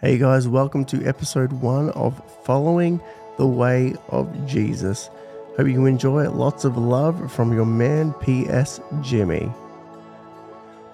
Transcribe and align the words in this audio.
Hey 0.00 0.18
guys, 0.18 0.48
welcome 0.48 0.84
to 0.86 1.06
episode 1.06 1.52
one 1.52 1.90
of 1.90 2.20
Following 2.42 3.00
the 3.38 3.46
Way 3.46 3.94
of 4.08 4.28
Jesus. 4.44 5.08
Hope 5.56 5.68
you 5.68 5.86
enjoy 5.86 6.24
it. 6.24 6.32
Lots 6.32 6.64
of 6.64 6.76
love 6.76 7.32
from 7.32 7.52
your 7.52 7.64
man, 7.64 8.12
P.S. 8.14 8.80
Jimmy. 9.02 9.50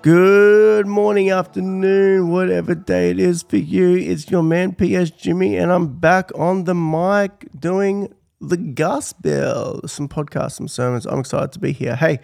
Good 0.02 0.86
morning, 0.86 1.30
afternoon, 1.30 2.28
whatever 2.28 2.74
day 2.74 3.10
it 3.10 3.18
is 3.18 3.42
for 3.42 3.56
you. 3.56 3.96
It's 3.96 4.30
your 4.30 4.42
man, 4.42 4.74
P.S. 4.74 5.10
Jimmy, 5.10 5.56
and 5.56 5.72
I'm 5.72 5.98
back 5.98 6.30
on 6.34 6.64
the 6.64 6.74
mic 6.74 7.48
doing 7.58 8.14
the 8.38 8.58
gospel, 8.58 9.80
some 9.86 10.08
podcasts, 10.08 10.52
some 10.52 10.68
sermons. 10.68 11.06
I'm 11.06 11.20
excited 11.20 11.52
to 11.52 11.58
be 11.58 11.72
here. 11.72 11.96
Hey, 11.96 12.20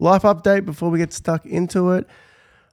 life 0.00 0.22
update 0.22 0.64
before 0.64 0.90
we 0.90 0.98
get 0.98 1.12
stuck 1.12 1.46
into 1.46 1.92
it. 1.92 2.08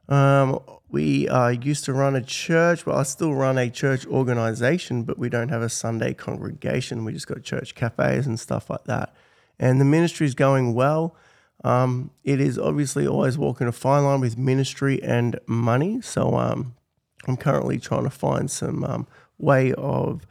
Um, 0.08 0.60
we 0.90 1.28
uh, 1.28 1.48
used 1.48 1.84
to 1.86 1.92
run 1.92 2.14
a 2.14 2.22
church. 2.22 2.86
Well, 2.86 2.96
I 2.96 3.02
still 3.02 3.34
run 3.34 3.58
a 3.58 3.68
church 3.68 4.06
organization, 4.06 5.02
but 5.02 5.18
we 5.18 5.28
don't 5.28 5.48
have 5.48 5.62
a 5.62 5.68
Sunday 5.68 6.14
congregation. 6.14 7.04
We 7.04 7.12
just 7.12 7.26
got 7.26 7.42
church 7.42 7.74
cafes 7.74 8.26
and 8.26 8.38
stuff 8.38 8.70
like 8.70 8.84
that. 8.84 9.14
And 9.58 9.80
the 9.80 9.84
ministry 9.84 10.26
is 10.26 10.34
going 10.34 10.74
well. 10.74 11.16
Um, 11.64 12.10
it 12.22 12.40
is 12.40 12.58
obviously 12.58 13.06
always 13.06 13.38
walking 13.38 13.66
a 13.66 13.72
fine 13.72 14.04
line 14.04 14.20
with 14.20 14.36
ministry 14.36 15.02
and 15.02 15.38
money. 15.46 16.00
So 16.00 16.36
um, 16.36 16.74
I'm 17.26 17.36
currently 17.36 17.78
trying 17.78 18.04
to 18.04 18.10
find 18.10 18.50
some 18.50 18.84
um, 18.84 19.06
way 19.38 19.72
of 19.72 20.26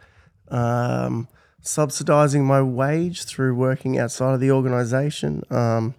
um, 0.50 1.28
subsidizing 1.62 2.46
my 2.46 2.62
wage 2.62 3.26
through 3.26 3.56
working 3.56 3.98
outside 3.98 4.34
of 4.34 4.40
the 4.40 4.52
organization. 4.52 5.44
Um, 5.50 5.96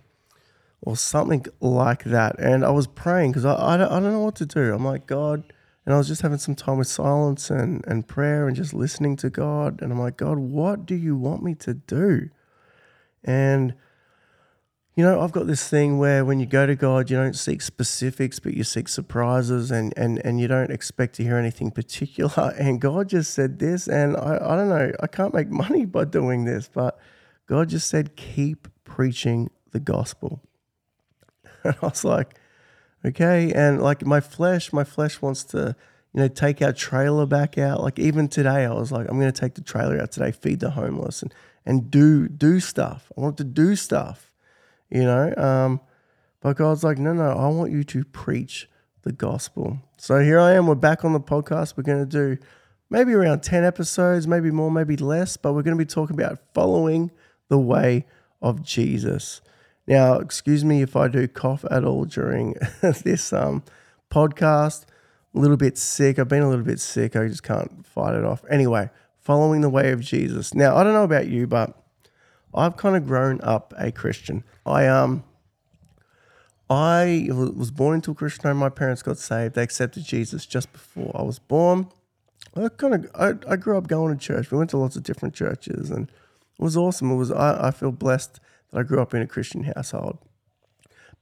or 0.84 0.97
something 0.97 1.45
like 1.61 2.05
that. 2.05 2.38
And 2.38 2.65
I 2.65 2.70
was 2.70 2.87
praying 2.87 3.33
because 3.33 3.47
I, 3.47 3.74
I, 3.74 3.77
don't, 3.79 3.91
I 3.91 4.01
don't 4.01 4.12
know 4.12 4.20
what 4.20 4.37
to 4.37 4.47
do. 4.47 4.74
I'm 4.74 4.84
like, 4.84 5.07
God, 5.07 5.43
and 5.87 5.95
I 5.95 5.98
was 5.98 6.09
just 6.09 6.23
having 6.23 6.38
some 6.38 6.55
time 6.55 6.79
with 6.79 6.88
silence 6.88 7.51
and, 7.51 7.83
and 7.87 8.07
prayer 8.07 8.47
and 8.47 8.55
just 8.55 8.74
listening 8.74 9.16
to 9.16 9.30
God. 9.30 9.80
And 9.80 9.91
I'm 9.91 9.98
like, 9.98 10.19
God, 10.19 10.38
what 10.38 10.85
do 10.85 10.95
you 10.95 11.16
want 11.16 11.43
me 11.43 11.54
to 11.57 11.73
do? 11.73 12.29
And, 13.24 13.74
you 14.95 15.02
know, 15.04 15.23
I've 15.23 15.32
got 15.32 15.46
this 15.46 15.66
thing 15.66 15.99
where 15.99 16.23
when 16.23 16.38
you 16.38 16.46
go 16.46 16.66
to 16.66 16.76
God, 16.76 17.09
you 17.09 17.16
don't 17.16 17.37
seek 17.37 17.63
specifics, 17.63 18.38
but 18.38 18.52
you 18.52 18.63
seek 18.63 18.88
surprises 18.88 19.71
and, 19.71 19.95
and, 19.96 20.21
and 20.23 20.38
you 20.38 20.48
don't 20.48 20.71
expect 20.71 21.15
to 21.16 21.23
hear 21.23 21.37
anything 21.37 21.71
particular. 21.71 22.54
And 22.59 22.79
God 22.79 23.09
just 23.09 23.32
said 23.32 23.59
this, 23.59 23.88
and 23.88 24.19
I, 24.19 24.37
I 24.37 24.57
don't 24.57 24.69
know, 24.69 24.93
I 25.01 25.07
can't 25.07 25.32
make 25.32 25.48
money 25.65 25.87
by 25.87 26.04
doing 26.04 26.45
this, 26.45 26.69
but 26.73 26.98
God 27.46 27.71
just 27.71 27.88
said, 27.88 28.16
keep 28.16 28.69
preaching 28.85 29.51
the 29.73 29.80
gospel. 29.80 30.43
And 31.74 31.74
I 31.80 31.87
was 31.87 32.04
like, 32.04 32.38
okay. 33.04 33.52
And 33.52 33.80
like 33.80 34.04
my 34.04 34.20
flesh, 34.20 34.73
my 34.73 34.84
flesh 34.84 35.23
wants 35.23 35.45
to, 35.45 35.74
you 36.12 36.20
know, 36.20 36.29
take 36.29 36.60
our 36.60 36.73
trailer 36.73 37.26
back 37.26 37.57
out. 37.57 37.80
Like 37.82 37.98
even 37.98 38.29
today, 38.29 38.66
I 38.66 38.73
was 38.73 38.93
like, 38.93 39.09
I'm 39.09 39.18
going 39.18 39.32
to 39.32 39.40
take 39.40 39.54
the 39.54 39.62
trailer 39.62 39.98
out 40.01 40.12
today, 40.12 40.30
feed 40.30 40.60
the 40.60 40.70
homeless, 40.70 41.23
and 41.23 41.35
and 41.66 41.90
do 41.90 42.29
do 42.29 42.60
stuff. 42.60 43.10
I 43.16 43.20
want 43.20 43.38
to 43.38 43.45
do 43.45 43.76
stuff, 43.76 44.32
you 44.90 45.02
know. 45.02 45.35
Um, 45.37 45.80
but 46.40 46.57
God's 46.57 46.85
like, 46.85 46.98
no, 46.98 47.15
no, 47.15 47.30
I 47.30 47.48
want 47.48 47.73
you 47.73 47.85
to 47.85 48.04
preach 48.04 48.68
the 49.02 49.12
gospel. 49.12 49.79
So 49.96 50.20
here 50.20 50.38
I 50.38 50.52
am. 50.52 50.66
We're 50.66 50.74
back 50.74 51.04
on 51.04 51.15
the 51.15 51.20
podcast. 51.20 51.76
We're 51.76 51.85
going 51.85 52.07
to 52.07 52.37
do 52.37 52.42
maybe 52.90 53.15
around 53.15 53.42
ten 53.42 53.65
episodes, 53.65 54.29
maybe 54.29 54.51
more, 54.51 54.70
maybe 54.70 54.96
less. 54.96 55.38
But 55.38 55.54
we're 55.54 55.62
going 55.62 55.79
to 55.79 55.82
be 55.82 55.88
talking 55.88 56.18
about 56.18 56.38
following 56.52 57.10
the 57.48 57.59
way 57.59 58.04
of 58.42 58.62
Jesus. 58.62 59.40
Now, 59.87 60.15
excuse 60.15 60.65
me 60.65 60.82
if 60.82 60.96
I 60.96 61.09
do 61.09 61.29
cough 61.29 61.65
at 61.71 61.85
all 61.85 62.04
during 62.04 62.54
this 62.80 63.32
um, 63.32 63.63
podcast. 64.10 64.84
A 65.34 65.38
little 65.38 65.56
bit 65.56 65.76
sick. 65.76 66.19
I've 66.19 66.28
been 66.28 66.43
a 66.43 66.49
little 66.49 66.65
bit 66.65 66.81
sick. 66.81 67.16
I 67.16 67.26
just 67.26 67.43
can't 67.43 67.84
fight 67.84 68.15
it 68.15 68.25
off. 68.25 68.44
Anyway, 68.49 68.88
following 69.19 69.62
the 69.62 69.69
way 69.69 69.91
of 69.91 70.00
Jesus. 70.00 70.54
Now, 70.54 70.76
I 70.76 70.84
don't 70.84 70.93
know 70.93 71.04
about 71.04 71.26
you, 71.26 71.47
but 71.47 71.76
I've 72.54 72.76
kind 72.76 72.97
of 72.97 73.06
grown 73.06 73.41
up 73.41 73.75
a 73.76 73.91
Christian. 73.91 74.44
I 74.64 74.86
um 74.86 75.25
I 76.70 77.28
was 77.31 77.70
born 77.70 77.97
into 77.97 78.12
a 78.12 78.14
Christian 78.14 78.44
home. 78.44 78.58
My 78.58 78.69
parents 78.69 79.03
got 79.03 79.19
saved. 79.19 79.54
They 79.54 79.62
accepted 79.62 80.04
Jesus 80.04 80.47
just 80.47 80.72
before 80.72 81.10
I 81.14 81.22
was 81.22 81.38
born. 81.38 81.88
I 82.56 82.69
kind 82.69 82.94
of 82.94 83.10
I, 83.14 83.53
I 83.53 83.56
grew 83.56 83.76
up 83.76 83.88
going 83.88 84.16
to 84.16 84.25
church. 84.25 84.50
We 84.50 84.58
went 84.58 84.70
to 84.70 84.78
lots 84.78 84.97
of 84.97 85.03
different 85.03 85.34
churches, 85.34 85.91
and 85.91 86.08
it 86.08 86.62
was 86.62 86.76
awesome. 86.76 87.10
It 87.10 87.16
was 87.16 87.32
I, 87.32 87.69
I 87.69 87.70
feel 87.72 87.92
blessed 87.92 88.41
I 88.74 88.82
grew 88.82 89.00
up 89.00 89.14
in 89.14 89.22
a 89.22 89.26
Christian 89.26 89.64
household. 89.64 90.18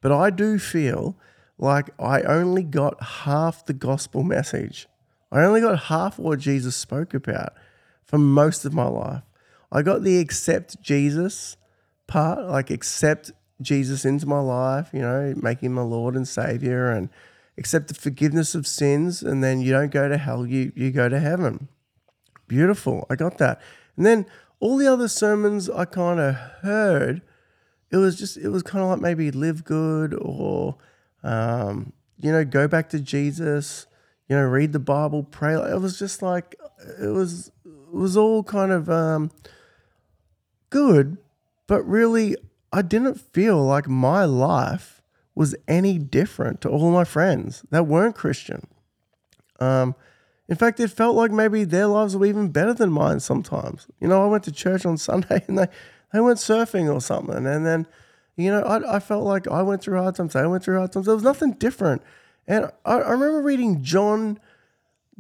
But 0.01 0.13
I 0.13 0.31
do 0.31 0.59
feel 0.59 1.17
like 1.59 1.91
I 1.99 2.23
only 2.23 2.63
got 2.63 3.03
half 3.03 3.65
the 3.65 3.73
gospel 3.73 4.23
message. 4.23 4.89
I 5.31 5.45
only 5.45 5.61
got 5.61 5.85
half 5.85 6.19
what 6.19 6.41
Jesus 6.41 6.77
spoke 6.77 7.15
about 7.15 7.55
for 8.05 8.19
most 8.19 8.65
of 8.65 8.75
my 8.75 8.87
life. 8.87 9.23
I 9.71 9.83
got 9.83 10.03
the 10.03 10.19
accept 10.19 10.83
Jesus 10.83 11.57
part, 12.07 12.47
like 12.47 12.71
accept 12.71 13.33
Jesus 13.61 14.05
into 14.05 14.27
my 14.27 14.41
life, 14.41 14.91
you 14.93 15.01
know, 15.01 15.33
make 15.37 15.61
him 15.61 15.73
my 15.73 15.83
Lord 15.83 16.15
and 16.17 16.27
Savior 16.29 16.91
and 16.91 17.09
accept 17.57 17.89
the 17.89 17.95
forgiveness 17.95 18.55
of 18.55 18.67
sins, 18.67 19.23
and 19.23 19.43
then 19.43 19.61
you 19.61 19.73
don't 19.73 19.91
go 19.91 20.09
to 20.09 20.19
hell, 20.19 20.47
you 20.47 20.73
you 20.75 20.91
go 20.91 21.09
to 21.09 21.21
heaven. 21.21 21.69
Beautiful. 22.49 23.07
I 23.09 23.15
got 23.15 23.39
that. 23.39 23.61
And 23.97 24.05
then 24.05 24.27
all 24.61 24.77
the 24.77 24.87
other 24.87 25.09
sermons 25.09 25.71
I 25.71 25.85
kind 25.85 26.21
of 26.21 26.35
heard 26.35 27.23
it 27.93 27.97
was 27.97 28.19
just 28.19 28.37
it 28.37 28.49
was 28.49 28.63
kind 28.63 28.83
of 28.83 28.91
like 28.91 29.01
maybe 29.01 29.31
live 29.31 29.65
good 29.65 30.15
or 30.15 30.77
um, 31.23 31.93
you 32.19 32.33
know 32.33 32.45
go 32.45 32.67
back 32.67 32.89
to 32.89 32.99
Jesus 32.99 33.87
you 34.29 34.35
know 34.35 34.43
read 34.43 34.73
the 34.73 34.81
Bible 34.81 35.23
pray 35.23 35.55
it 35.55 35.81
was 35.81 35.99
just 35.99 36.23
like 36.23 36.57
it 37.01 37.11
was 37.11 37.53
it 37.65 37.95
was 37.95 38.17
all 38.17 38.43
kind 38.43 38.73
of 38.73 38.89
um, 38.91 39.31
good 40.71 41.19
but 41.67 41.83
really 41.83 42.37
I 42.73 42.83
didn't 42.83 43.21
feel 43.21 43.63
like 43.63 43.87
my 43.87 44.25
life 44.25 45.03
was 45.35 45.55
any 45.69 45.99
different 45.99 46.61
to 46.63 46.69
all 46.71 46.91
my 46.91 47.05
friends 47.05 47.63
that 47.71 47.87
weren't 47.87 48.17
Christian 48.17 48.67
um, 49.61 49.95
in 50.49 50.57
fact, 50.57 50.81
it 50.81 50.91
felt 50.91 51.17
like 51.17 51.31
maybe 51.31 51.65
their 51.65 51.87
lives 51.87 52.17
were 52.17 52.27
even 52.27 52.51
better 52.51 52.75
than 52.75 52.91
mine 52.91 53.21
sometimes. 53.21 53.87
You 54.01 54.09
know, 54.09 54.23
I 54.23 54.27
went 54.27 54.45
to 54.45 54.53
church 54.53 54.85
on 54.85 54.99
Sunday 54.99 55.43
and 55.49 55.57
they 55.57 55.69
they 56.13 56.21
went 56.21 56.39
surfing 56.39 56.93
or 56.93 57.01
something. 57.01 57.47
And 57.47 57.67
then, 57.67 57.87
you 58.37 58.51
know, 58.51 58.63
I, 58.63 58.97
I 58.97 58.99
felt 59.01 59.25
like 59.25 59.49
I 59.49 59.63
went 59.63 59.83
through 59.83 59.99
hard 59.99 60.15
times. 60.15 60.37
I 60.37 60.47
went 60.47 60.65
through 60.65 60.79
hard 60.79 60.93
times. 60.93 61.07
There 61.07 61.15
was 61.15 61.25
nothing 61.25 61.53
different. 61.53 62.03
And 62.47 62.67
I, 62.85 62.99
I 62.99 63.11
remember 63.11 63.41
reading 63.41 63.83
John 63.83 64.39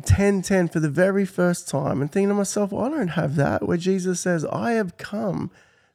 10 0.04 0.42
10 0.42 0.69
for 0.69 0.80
the 0.80 0.88
very 0.88 1.25
first 1.25 1.69
time 1.69 2.00
and 2.00 2.10
thinking 2.10 2.28
to 2.28 2.34
myself, 2.34 2.72
well, 2.72 2.84
I 2.84 2.91
don't 2.91 3.08
have 3.08 3.36
that, 3.36 3.66
where 3.66 3.76
Jesus 3.76 4.20
says, 4.20 4.44
I 4.47 4.72
have 4.72 4.97
come 4.97 5.50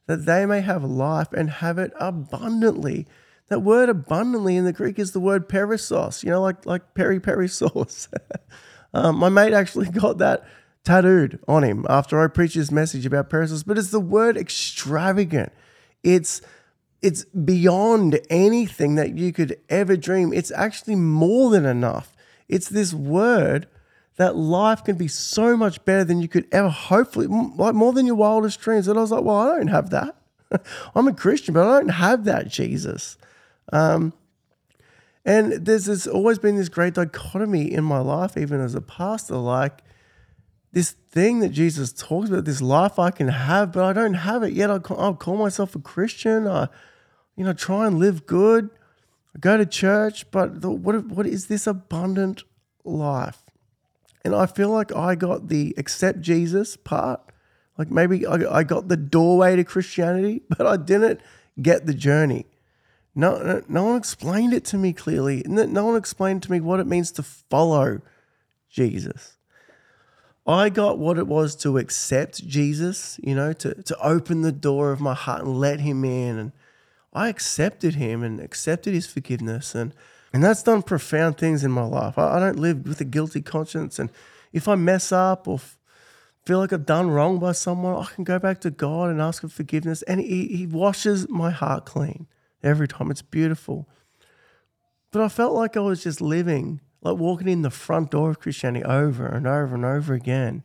that 0.06 0.24
they 0.24 0.46
may 0.46 0.62
have 0.62 0.82
life 0.82 1.32
and 1.32 1.50
have 1.50 1.78
it 1.78 1.92
abundantly. 2.00 3.06
That 3.48 3.60
word 3.60 3.88
abundantly 3.88 4.56
in 4.56 4.64
the 4.64 4.72
Greek 4.72 4.98
is 4.98 5.12
the 5.12 5.20
word 5.20 5.48
perissos, 5.48 6.24
you 6.24 6.30
know, 6.30 6.40
like 6.40 6.66
like 6.66 6.94
peri 6.94 7.20
peri 7.20 7.48
sauce. 7.48 8.08
um, 8.94 9.16
my 9.16 9.28
mate 9.28 9.52
actually 9.52 9.88
got 9.90 10.18
that 10.18 10.44
tattooed 10.88 11.38
on 11.46 11.62
him 11.64 11.84
after 11.88 12.18
I 12.18 12.28
preached 12.28 12.54
his 12.54 12.72
message 12.72 13.04
about 13.04 13.28
perissos, 13.28 13.62
but 13.62 13.76
it's 13.76 13.90
the 13.90 14.00
word 14.00 14.38
extravagant. 14.38 15.52
It's 16.02 16.40
it's 17.02 17.24
beyond 17.26 18.18
anything 18.30 18.94
that 18.94 19.16
you 19.16 19.32
could 19.32 19.60
ever 19.68 19.96
dream. 19.96 20.32
It's 20.32 20.50
actually 20.50 20.96
more 20.96 21.50
than 21.50 21.64
enough. 21.64 22.16
It's 22.48 22.70
this 22.70 22.92
word 22.92 23.68
that 24.16 24.34
life 24.34 24.82
can 24.82 24.96
be 24.96 25.06
so 25.06 25.56
much 25.56 25.84
better 25.84 26.04
than 26.04 26.20
you 26.20 26.26
could 26.26 26.48
ever 26.50 26.70
hopefully 26.70 27.26
like 27.28 27.74
more 27.74 27.92
than 27.92 28.06
your 28.06 28.16
wildest 28.16 28.58
dreams. 28.60 28.88
And 28.88 28.98
I 28.98 29.02
was 29.02 29.12
like, 29.12 29.22
well, 29.22 29.36
I 29.36 29.58
don't 29.58 29.68
have 29.68 29.90
that. 29.90 30.16
I'm 30.94 31.06
a 31.06 31.12
Christian, 31.12 31.54
but 31.54 31.68
I 31.68 31.78
don't 31.78 31.90
have 31.90 32.24
that 32.24 32.48
Jesus. 32.48 33.18
Um, 33.72 34.14
and 35.24 35.52
there's, 35.52 35.84
there's 35.84 36.06
always 36.06 36.38
been 36.38 36.56
this 36.56 36.70
great 36.70 36.94
dichotomy 36.94 37.70
in 37.70 37.84
my 37.84 37.98
life, 37.98 38.38
even 38.38 38.60
as 38.60 38.74
a 38.74 38.80
pastor, 38.80 39.36
like 39.36 39.82
this 40.72 40.90
thing 40.90 41.40
that 41.40 41.50
Jesus 41.50 41.92
talks 41.92 42.28
about, 42.28 42.44
this 42.44 42.60
life 42.60 42.98
I 42.98 43.10
can 43.10 43.28
have, 43.28 43.72
but 43.72 43.84
I 43.84 43.92
don't 43.92 44.14
have 44.14 44.42
it 44.42 44.52
yet. 44.52 44.70
I 44.70 44.74
will 44.74 45.14
call 45.14 45.36
myself 45.36 45.74
a 45.74 45.78
Christian. 45.78 46.46
I, 46.46 46.68
you 47.36 47.44
know, 47.44 47.52
try 47.52 47.86
and 47.86 47.98
live 47.98 48.26
good. 48.26 48.70
I 49.34 49.38
go 49.38 49.56
to 49.56 49.66
church, 49.66 50.30
but 50.30 50.60
the, 50.60 50.70
what 50.70 51.06
what 51.06 51.26
is 51.26 51.46
this 51.46 51.66
abundant 51.66 52.42
life? 52.84 53.42
And 54.24 54.34
I 54.34 54.46
feel 54.46 54.68
like 54.68 54.94
I 54.94 55.14
got 55.14 55.48
the 55.48 55.74
accept 55.78 56.20
Jesus 56.20 56.76
part. 56.76 57.20
Like 57.78 57.90
maybe 57.90 58.26
I, 58.26 58.58
I 58.58 58.64
got 58.64 58.88
the 58.88 58.96
doorway 58.96 59.56
to 59.56 59.64
Christianity, 59.64 60.42
but 60.48 60.66
I 60.66 60.76
didn't 60.76 61.20
get 61.60 61.86
the 61.86 61.94
journey. 61.94 62.46
No, 63.14 63.38
no, 63.38 63.62
no 63.68 63.84
one 63.84 63.96
explained 63.96 64.52
it 64.52 64.64
to 64.66 64.76
me 64.76 64.92
clearly. 64.92 65.42
No 65.46 65.86
one 65.86 65.96
explained 65.96 66.42
to 66.44 66.52
me 66.52 66.60
what 66.60 66.78
it 66.78 66.86
means 66.86 67.10
to 67.12 67.22
follow 67.22 68.00
Jesus. 68.68 69.37
I 70.48 70.70
got 70.70 70.98
what 70.98 71.18
it 71.18 71.26
was 71.26 71.54
to 71.56 71.76
accept 71.76 72.46
Jesus, 72.46 73.20
you 73.22 73.34
know, 73.34 73.52
to, 73.52 73.74
to 73.82 73.98
open 74.00 74.40
the 74.40 74.50
door 74.50 74.92
of 74.92 75.00
my 75.00 75.12
heart 75.12 75.42
and 75.42 75.60
let 75.60 75.80
him 75.80 76.04
in. 76.06 76.38
And 76.38 76.52
I 77.12 77.28
accepted 77.28 77.96
him 77.96 78.22
and 78.22 78.40
accepted 78.40 78.94
his 78.94 79.06
forgiveness. 79.06 79.74
And, 79.74 79.92
and 80.32 80.42
that's 80.42 80.62
done 80.62 80.82
profound 80.82 81.36
things 81.36 81.64
in 81.64 81.70
my 81.70 81.84
life. 81.84 82.16
I, 82.16 82.36
I 82.36 82.40
don't 82.40 82.58
live 82.58 82.86
with 82.86 82.98
a 83.02 83.04
guilty 83.04 83.42
conscience. 83.42 83.98
And 83.98 84.08
if 84.50 84.68
I 84.68 84.74
mess 84.74 85.12
up 85.12 85.46
or 85.46 85.56
f- 85.56 85.78
feel 86.46 86.60
like 86.60 86.72
I've 86.72 86.86
done 86.86 87.10
wrong 87.10 87.38
by 87.38 87.52
someone, 87.52 87.96
I 87.96 88.06
can 88.06 88.24
go 88.24 88.38
back 88.38 88.62
to 88.62 88.70
God 88.70 89.10
and 89.10 89.20
ask 89.20 89.42
for 89.42 89.48
forgiveness. 89.48 90.00
And 90.02 90.18
he, 90.18 90.46
he 90.46 90.66
washes 90.66 91.28
my 91.28 91.50
heart 91.50 91.84
clean 91.84 92.26
every 92.62 92.88
time. 92.88 93.10
It's 93.10 93.20
beautiful. 93.20 93.86
But 95.10 95.20
I 95.20 95.28
felt 95.28 95.52
like 95.52 95.76
I 95.76 95.80
was 95.80 96.02
just 96.02 96.22
living, 96.22 96.80
like 97.02 97.16
walking 97.16 97.48
in 97.48 97.62
the 97.62 97.70
front 97.70 98.10
door 98.10 98.30
of 98.30 98.40
Christianity 98.40 98.84
over 98.84 99.26
and 99.26 99.46
over 99.46 99.74
and 99.74 99.84
over 99.84 100.14
again. 100.14 100.62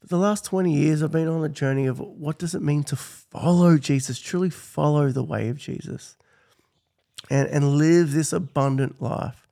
But 0.00 0.08
the 0.08 0.16
last 0.16 0.44
20 0.46 0.72
years, 0.72 1.02
I've 1.02 1.12
been 1.12 1.28
on 1.28 1.44
a 1.44 1.48
journey 1.48 1.86
of 1.86 2.00
what 2.00 2.38
does 2.38 2.54
it 2.54 2.62
mean 2.62 2.84
to 2.84 2.96
follow 2.96 3.76
Jesus, 3.76 4.18
truly 4.18 4.50
follow 4.50 5.10
the 5.10 5.22
way 5.22 5.48
of 5.48 5.58
Jesus, 5.58 6.16
and, 7.28 7.48
and 7.48 7.74
live 7.76 8.12
this 8.12 8.32
abundant 8.32 9.02
life. 9.02 9.46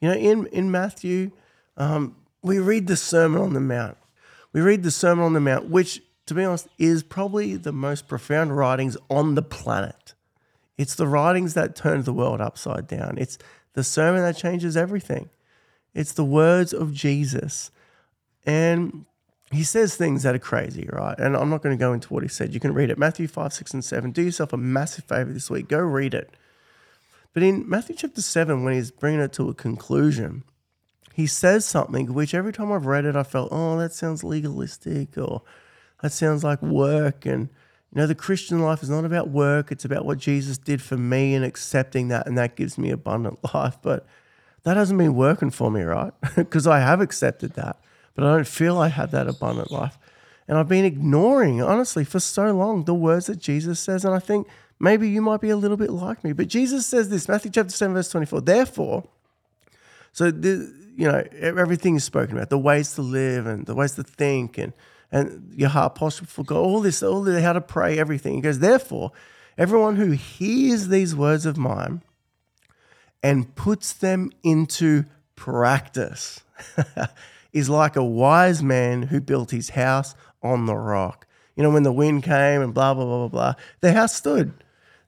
You 0.00 0.08
know, 0.08 0.14
in, 0.14 0.46
in 0.46 0.70
Matthew, 0.70 1.32
um, 1.76 2.16
we 2.42 2.58
read 2.58 2.86
the 2.86 2.96
Sermon 2.96 3.42
on 3.42 3.52
the 3.52 3.60
Mount. 3.60 3.96
We 4.52 4.60
read 4.60 4.82
the 4.82 4.90
Sermon 4.90 5.24
on 5.24 5.32
the 5.32 5.40
Mount, 5.40 5.68
which, 5.68 6.02
to 6.26 6.34
be 6.34 6.44
honest, 6.44 6.68
is 6.78 7.02
probably 7.02 7.56
the 7.56 7.72
most 7.72 8.08
profound 8.08 8.56
writings 8.56 8.96
on 9.10 9.34
the 9.34 9.42
planet. 9.42 10.14
It's 10.78 10.94
the 10.94 11.06
writings 11.06 11.54
that 11.54 11.76
turn 11.76 12.04
the 12.04 12.12
world 12.12 12.40
upside 12.40 12.86
down. 12.86 13.18
It's 13.18 13.38
the 13.74 13.84
sermon 13.84 14.22
that 14.22 14.36
changes 14.36 14.76
everything. 14.76 15.30
It's 15.94 16.12
the 16.12 16.24
words 16.24 16.72
of 16.72 16.92
Jesus. 16.92 17.70
And 18.46 19.04
he 19.50 19.64
says 19.64 19.96
things 19.96 20.22
that 20.22 20.34
are 20.34 20.40
crazy, 20.40 20.88
right? 20.92 21.18
And 21.18 21.36
I'm 21.36 21.50
not 21.50 21.62
going 21.62 21.76
to 21.76 21.80
go 21.80 21.92
into 21.92 22.12
what 22.12 22.22
he 22.22 22.28
said. 22.28 22.54
You 22.54 22.60
can 22.60 22.72
read 22.72 22.90
it. 22.90 22.98
Matthew 22.98 23.26
5, 23.26 23.52
6, 23.52 23.74
and 23.74 23.84
7. 23.84 24.12
Do 24.12 24.22
yourself 24.22 24.52
a 24.52 24.56
massive 24.56 25.04
favor 25.04 25.32
this 25.32 25.50
week. 25.50 25.68
Go 25.68 25.80
read 25.80 26.14
it. 26.14 26.30
But 27.32 27.42
in 27.42 27.68
Matthew 27.68 27.96
chapter 27.96 28.22
7, 28.22 28.64
when 28.64 28.74
he's 28.74 28.90
bringing 28.90 29.20
it 29.20 29.32
to 29.34 29.48
a 29.48 29.54
conclusion, 29.54 30.44
he 31.14 31.26
says 31.26 31.64
something 31.64 32.12
which 32.12 32.34
every 32.34 32.52
time 32.52 32.72
I've 32.72 32.86
read 32.86 33.04
it, 33.04 33.16
I 33.16 33.24
felt, 33.24 33.50
oh, 33.52 33.78
that 33.78 33.92
sounds 33.92 34.24
legalistic 34.24 35.18
or 35.18 35.42
that 36.02 36.12
sounds 36.12 36.42
like 36.44 36.62
work. 36.62 37.26
And 37.26 37.48
you 37.92 38.00
know, 38.00 38.06
the 38.06 38.14
Christian 38.14 38.60
life 38.60 38.82
is 38.82 38.90
not 38.90 39.04
about 39.04 39.30
work, 39.30 39.72
it's 39.72 39.84
about 39.84 40.04
what 40.04 40.18
Jesus 40.18 40.58
did 40.58 40.80
for 40.80 40.96
me 40.96 41.34
and 41.34 41.44
accepting 41.44 42.08
that, 42.08 42.26
and 42.26 42.38
that 42.38 42.54
gives 42.54 42.78
me 42.78 42.90
abundant 42.90 43.38
life. 43.54 43.78
But 43.82 44.06
that 44.62 44.76
hasn't 44.76 44.98
been 44.98 45.14
working 45.14 45.50
for 45.50 45.70
me, 45.70 45.82
right? 45.82 46.12
Because 46.36 46.66
I 46.66 46.80
have 46.80 47.00
accepted 47.00 47.54
that, 47.54 47.78
but 48.14 48.24
I 48.24 48.34
don't 48.34 48.46
feel 48.46 48.78
I 48.78 48.88
have 48.88 49.10
that 49.10 49.28
abundant 49.28 49.70
life. 49.70 49.98
And 50.46 50.58
I've 50.58 50.68
been 50.68 50.84
ignoring, 50.84 51.62
honestly, 51.62 52.04
for 52.04 52.18
so 52.18 52.52
long 52.52 52.84
the 52.84 52.94
words 52.94 53.26
that 53.26 53.38
Jesus 53.38 53.78
says. 53.78 54.04
And 54.04 54.12
I 54.12 54.18
think 54.18 54.48
maybe 54.80 55.08
you 55.08 55.22
might 55.22 55.40
be 55.40 55.50
a 55.50 55.56
little 55.56 55.76
bit 55.76 55.90
like 55.90 56.24
me. 56.24 56.32
But 56.32 56.48
Jesus 56.48 56.86
says 56.86 57.08
this, 57.08 57.28
Matthew 57.28 57.52
chapter 57.52 57.70
7, 57.70 57.94
verse 57.94 58.10
24. 58.10 58.40
Therefore, 58.40 59.04
so 60.12 60.32
the, 60.32 60.74
you 60.96 61.06
know, 61.06 61.22
everything 61.38 61.94
is 61.94 62.02
spoken 62.02 62.36
about, 62.36 62.50
the 62.50 62.58
ways 62.58 62.94
to 62.96 63.02
live 63.02 63.46
and 63.46 63.64
the 63.64 63.76
ways 63.76 63.92
to 63.92 64.02
think 64.02 64.58
and 64.58 64.72
and 65.12 65.52
your 65.54 65.68
heart 65.68 65.94
posture 65.94 66.26
for 66.26 66.44
God, 66.44 66.58
all 66.58 66.80
this, 66.80 67.02
all 67.02 67.22
the, 67.22 67.40
how 67.42 67.52
to 67.52 67.60
pray, 67.60 67.98
everything. 67.98 68.34
He 68.34 68.40
goes, 68.40 68.60
therefore, 68.60 69.12
everyone 69.58 69.96
who 69.96 70.12
hears 70.12 70.88
these 70.88 71.14
words 71.14 71.46
of 71.46 71.56
mine 71.56 72.02
and 73.22 73.54
puts 73.54 73.92
them 73.92 74.30
into 74.42 75.04
practice 75.36 76.42
is 77.52 77.68
like 77.68 77.96
a 77.96 78.04
wise 78.04 78.62
man 78.62 79.02
who 79.02 79.20
built 79.20 79.50
his 79.50 79.70
house 79.70 80.14
on 80.42 80.66
the 80.66 80.76
rock. 80.76 81.26
You 81.56 81.62
know, 81.62 81.70
when 81.70 81.82
the 81.82 81.92
wind 81.92 82.22
came 82.22 82.62
and 82.62 82.72
blah, 82.72 82.94
blah, 82.94 83.04
blah, 83.04 83.18
blah, 83.18 83.28
blah, 83.28 83.54
the 83.80 83.92
house 83.92 84.14
stood. 84.14 84.52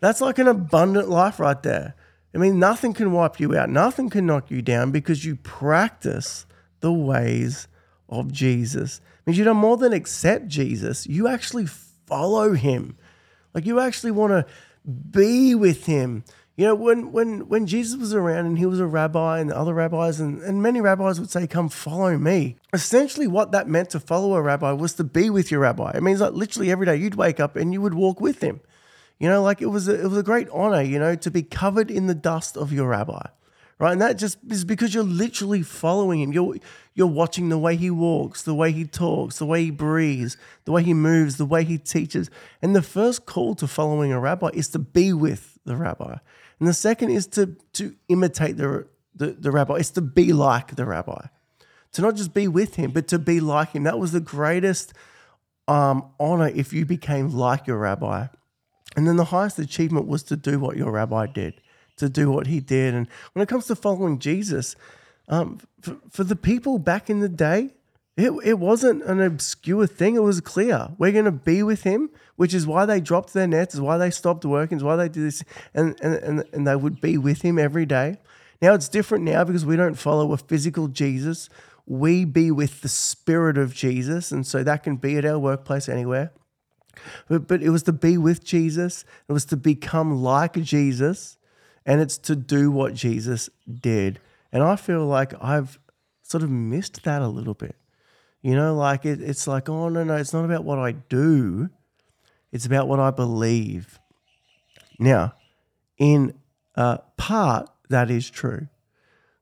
That's 0.00 0.20
like 0.20 0.38
an 0.38 0.48
abundant 0.48 1.08
life 1.08 1.38
right 1.38 1.62
there. 1.62 1.94
I 2.34 2.38
mean, 2.38 2.58
nothing 2.58 2.92
can 2.92 3.12
wipe 3.12 3.38
you 3.38 3.56
out, 3.56 3.70
nothing 3.70 4.10
can 4.10 4.26
knock 4.26 4.50
you 4.50 4.62
down 4.62 4.90
because 4.90 5.24
you 5.24 5.36
practice 5.36 6.46
the 6.80 6.92
ways 6.92 7.68
of 8.08 8.32
Jesus 8.32 9.00
means 9.26 9.38
you 9.38 9.44
don't 9.44 9.56
more 9.56 9.76
than 9.76 9.92
accept 9.92 10.48
Jesus, 10.48 11.06
you 11.06 11.28
actually 11.28 11.66
follow 11.66 12.52
him. 12.52 12.96
Like 13.54 13.66
you 13.66 13.80
actually 13.80 14.12
want 14.12 14.32
to 14.32 14.46
be 14.84 15.54
with 15.54 15.86
him. 15.86 16.24
You 16.56 16.66
know, 16.66 16.74
when 16.74 17.12
when 17.12 17.48
when 17.48 17.66
Jesus 17.66 17.98
was 17.98 18.12
around 18.12 18.46
and 18.46 18.58
he 18.58 18.66
was 18.66 18.78
a 18.78 18.86
rabbi 18.86 19.40
and 19.40 19.50
other 19.50 19.72
rabbis 19.72 20.20
and, 20.20 20.42
and 20.42 20.62
many 20.62 20.80
rabbis 20.80 21.18
would 21.18 21.30
say, 21.30 21.46
Come 21.46 21.68
follow 21.68 22.18
me. 22.18 22.56
Essentially 22.72 23.26
what 23.26 23.52
that 23.52 23.68
meant 23.68 23.90
to 23.90 24.00
follow 24.00 24.34
a 24.34 24.42
rabbi 24.42 24.72
was 24.72 24.94
to 24.94 25.04
be 25.04 25.30
with 25.30 25.50
your 25.50 25.60
rabbi. 25.60 25.92
It 25.94 26.02
means 26.02 26.20
like 26.20 26.34
literally 26.34 26.70
every 26.70 26.86
day 26.86 26.96
you'd 26.96 27.14
wake 27.14 27.40
up 27.40 27.56
and 27.56 27.72
you 27.72 27.80
would 27.80 27.94
walk 27.94 28.20
with 28.20 28.42
him. 28.42 28.60
You 29.18 29.28
know, 29.28 29.42
like 29.42 29.62
it 29.62 29.66
was 29.66 29.88
a, 29.88 29.98
it 29.98 30.08
was 30.08 30.18
a 30.18 30.22
great 30.22 30.48
honor, 30.50 30.82
you 30.82 30.98
know, 30.98 31.14
to 31.14 31.30
be 31.30 31.42
covered 31.42 31.90
in 31.90 32.06
the 32.06 32.14
dust 32.14 32.56
of 32.56 32.72
your 32.72 32.88
rabbi 32.88 33.26
right? 33.82 33.90
And 33.92 34.00
that 34.00 34.16
just 34.16 34.38
is 34.48 34.64
because 34.64 34.94
you're 34.94 35.02
literally 35.02 35.62
following 35.62 36.20
him. 36.20 36.32
You're 36.32 36.56
you're 36.94 37.08
watching 37.08 37.48
the 37.48 37.58
way 37.58 37.74
he 37.74 37.90
walks, 37.90 38.42
the 38.42 38.54
way 38.54 38.70
he 38.70 38.84
talks, 38.84 39.38
the 39.38 39.44
way 39.44 39.64
he 39.64 39.70
breathes, 39.72 40.36
the 40.64 40.72
way 40.72 40.84
he 40.84 40.94
moves, 40.94 41.36
the 41.36 41.44
way 41.44 41.64
he 41.64 41.78
teaches. 41.78 42.30
And 42.62 42.76
the 42.76 42.82
first 42.82 43.26
call 43.26 43.56
to 43.56 43.66
following 43.66 44.12
a 44.12 44.20
rabbi 44.20 44.50
is 44.54 44.68
to 44.68 44.78
be 44.78 45.12
with 45.12 45.58
the 45.64 45.76
rabbi. 45.76 46.18
And 46.60 46.68
the 46.68 46.74
second 46.74 47.10
is 47.10 47.26
to 47.28 47.56
to 47.72 47.96
imitate 48.08 48.56
the 48.56 48.86
the, 49.16 49.32
the 49.32 49.50
rabbi. 49.50 49.74
It's 49.74 49.90
to 49.90 50.00
be 50.00 50.32
like 50.32 50.76
the 50.76 50.86
rabbi. 50.86 51.26
To 51.94 52.02
not 52.02 52.14
just 52.14 52.32
be 52.32 52.46
with 52.46 52.76
him, 52.76 52.92
but 52.92 53.08
to 53.08 53.18
be 53.18 53.40
like 53.40 53.72
him. 53.72 53.82
That 53.82 53.98
was 53.98 54.12
the 54.12 54.20
greatest 54.20 54.94
um, 55.66 56.08
honor 56.20 56.48
if 56.48 56.72
you 56.72 56.86
became 56.86 57.30
like 57.30 57.66
your 57.66 57.78
rabbi. 57.78 58.28
And 58.94 59.08
then 59.08 59.16
the 59.16 59.24
highest 59.24 59.58
achievement 59.58 60.06
was 60.06 60.22
to 60.24 60.36
do 60.36 60.60
what 60.60 60.76
your 60.76 60.92
rabbi 60.92 61.26
did 61.26 61.61
to 62.02 62.08
do 62.08 62.30
what 62.30 62.46
he 62.46 62.60
did. 62.60 62.94
And 62.94 63.08
when 63.32 63.42
it 63.42 63.48
comes 63.48 63.66
to 63.66 63.74
following 63.74 64.18
Jesus, 64.18 64.76
um, 65.28 65.58
for, 65.80 65.96
for 66.10 66.24
the 66.24 66.36
people 66.36 66.78
back 66.78 67.08
in 67.08 67.20
the 67.20 67.28
day, 67.28 67.70
it, 68.16 68.30
it 68.44 68.58
wasn't 68.58 69.02
an 69.04 69.20
obscure 69.20 69.86
thing. 69.86 70.16
It 70.16 70.22
was 70.22 70.40
clear. 70.40 70.90
We're 70.98 71.12
going 71.12 71.24
to 71.24 71.32
be 71.32 71.62
with 71.62 71.82
him, 71.82 72.10
which 72.36 72.52
is 72.52 72.66
why 72.66 72.84
they 72.84 73.00
dropped 73.00 73.32
their 73.32 73.46
nets, 73.46 73.74
is 73.74 73.80
why 73.80 73.96
they 73.96 74.10
stopped 74.10 74.44
working, 74.44 74.76
is 74.76 74.84
why 74.84 74.96
they 74.96 75.08
did 75.08 75.24
this, 75.24 75.42
and, 75.72 75.98
and, 76.02 76.14
and, 76.16 76.44
and 76.52 76.66
they 76.66 76.76
would 76.76 77.00
be 77.00 77.16
with 77.16 77.42
him 77.42 77.58
every 77.58 77.86
day. 77.86 78.18
Now 78.60 78.74
it's 78.74 78.88
different 78.88 79.24
now 79.24 79.44
because 79.44 79.64
we 79.64 79.76
don't 79.76 79.94
follow 79.94 80.32
a 80.32 80.36
physical 80.36 80.88
Jesus. 80.88 81.48
We 81.86 82.24
be 82.24 82.50
with 82.50 82.82
the 82.82 82.88
spirit 82.88 83.56
of 83.56 83.74
Jesus. 83.74 84.30
And 84.30 84.46
so 84.46 84.62
that 84.62 84.82
can 84.82 84.96
be 84.96 85.16
at 85.16 85.24
our 85.24 85.38
workplace 85.38 85.88
anywhere. 85.88 86.32
But, 87.28 87.48
but 87.48 87.62
it 87.62 87.70
was 87.70 87.82
to 87.84 87.92
be 87.92 88.18
with 88.18 88.44
Jesus, 88.44 89.04
it 89.28 89.32
was 89.32 89.46
to 89.46 89.56
become 89.56 90.22
like 90.22 90.54
Jesus 90.62 91.38
and 91.84 92.00
it's 92.00 92.18
to 92.18 92.36
do 92.36 92.70
what 92.70 92.94
Jesus 92.94 93.50
did. 93.80 94.20
And 94.52 94.62
I 94.62 94.76
feel 94.76 95.06
like 95.06 95.32
I've 95.42 95.78
sort 96.22 96.42
of 96.42 96.50
missed 96.50 97.02
that 97.04 97.22
a 97.22 97.28
little 97.28 97.54
bit. 97.54 97.76
You 98.42 98.56
know, 98.56 98.74
like 98.74 99.04
it, 99.04 99.20
it's 99.20 99.46
like, 99.46 99.68
oh, 99.68 99.88
no, 99.88 100.02
no, 100.02 100.16
it's 100.16 100.32
not 100.32 100.44
about 100.44 100.64
what 100.64 100.78
I 100.78 100.92
do, 100.92 101.70
it's 102.50 102.66
about 102.66 102.88
what 102.88 103.00
I 103.00 103.10
believe. 103.10 103.98
Now, 104.98 105.34
in 105.98 106.34
uh, 106.74 106.98
part, 107.16 107.68
that 107.88 108.10
is 108.10 108.28
true 108.28 108.68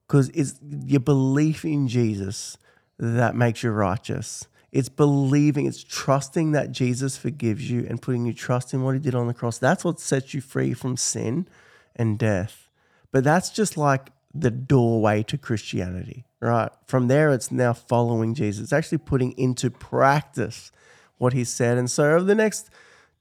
because 0.06 0.28
it's 0.30 0.58
your 0.62 1.00
belief 1.00 1.64
in 1.64 1.88
Jesus 1.88 2.58
that 2.98 3.34
makes 3.34 3.62
you 3.62 3.70
righteous. 3.70 4.46
It's 4.72 4.88
believing, 4.88 5.66
it's 5.66 5.82
trusting 5.82 6.52
that 6.52 6.72
Jesus 6.72 7.16
forgives 7.16 7.70
you 7.70 7.86
and 7.88 8.00
putting 8.00 8.24
your 8.24 8.34
trust 8.34 8.74
in 8.74 8.82
what 8.82 8.94
he 8.94 9.00
did 9.00 9.14
on 9.14 9.26
the 9.26 9.34
cross. 9.34 9.58
That's 9.58 9.84
what 9.84 9.98
sets 9.98 10.34
you 10.34 10.40
free 10.40 10.74
from 10.74 10.96
sin 10.96 11.48
and 11.96 12.18
death. 12.18 12.68
But 13.12 13.24
that's 13.24 13.50
just 13.50 13.76
like 13.76 14.10
the 14.34 14.50
doorway 14.50 15.22
to 15.24 15.36
Christianity, 15.36 16.24
right? 16.40 16.70
From 16.86 17.08
there, 17.08 17.30
it's 17.30 17.50
now 17.50 17.72
following 17.72 18.34
Jesus. 18.34 18.64
It's 18.64 18.72
actually 18.72 18.98
putting 18.98 19.32
into 19.32 19.70
practice 19.70 20.70
what 21.18 21.32
he 21.32 21.44
said. 21.44 21.78
And 21.78 21.90
so, 21.90 22.12
over 22.12 22.24
the 22.24 22.34
next 22.34 22.70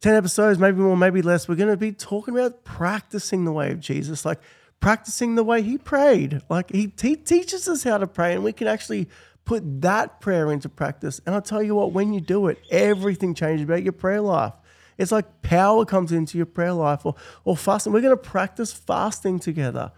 10 0.02 0.16
episodes, 0.16 0.60
maybe 0.60 0.78
more, 0.78 0.96
maybe 0.96 1.22
less, 1.22 1.48
we're 1.48 1.56
going 1.56 1.70
to 1.70 1.78
be 1.78 1.92
talking 1.92 2.34
about 2.34 2.64
practicing 2.64 3.46
the 3.46 3.52
way 3.52 3.72
of 3.72 3.80
Jesus, 3.80 4.24
like 4.24 4.40
practicing 4.80 5.36
the 5.36 5.44
way 5.44 5.62
he 5.62 5.78
prayed. 5.78 6.42
Like 6.50 6.72
he, 6.72 6.94
he 7.02 7.16
teaches 7.16 7.68
us 7.68 7.84
how 7.84 7.98
to 7.98 8.08
pray, 8.08 8.34
and 8.34 8.44
we 8.44 8.54
can 8.54 8.68
actually 8.68 9.10
put 9.46 9.82
that 9.82 10.22
prayer 10.22 10.52
into 10.52 10.70
practice. 10.70 11.20
And 11.26 11.34
I'll 11.36 11.42
tell 11.42 11.64
you 11.64 11.76
what, 11.76 11.92
when 11.92 12.14
you 12.14 12.22
do 12.22 12.48
it, 12.48 12.60
everything 12.70 13.34
changes 13.34 13.64
about 13.64 13.84
your 13.84 13.94
prayer 13.94 14.22
life. 14.22 14.54
It's 15.00 15.14
like 15.14 15.42
power 15.42 15.86
comes 15.86 16.12
into 16.12 16.38
your 16.38 16.46
prayer 16.46 16.74
life 16.74 17.06
or, 17.06 17.16
or 17.46 17.56
fasting. 17.56 17.94
We're 17.94 18.02
going 18.02 18.16
to 18.16 18.22
practice 18.22 18.74
fasting 18.74 19.40
together. 19.40 19.94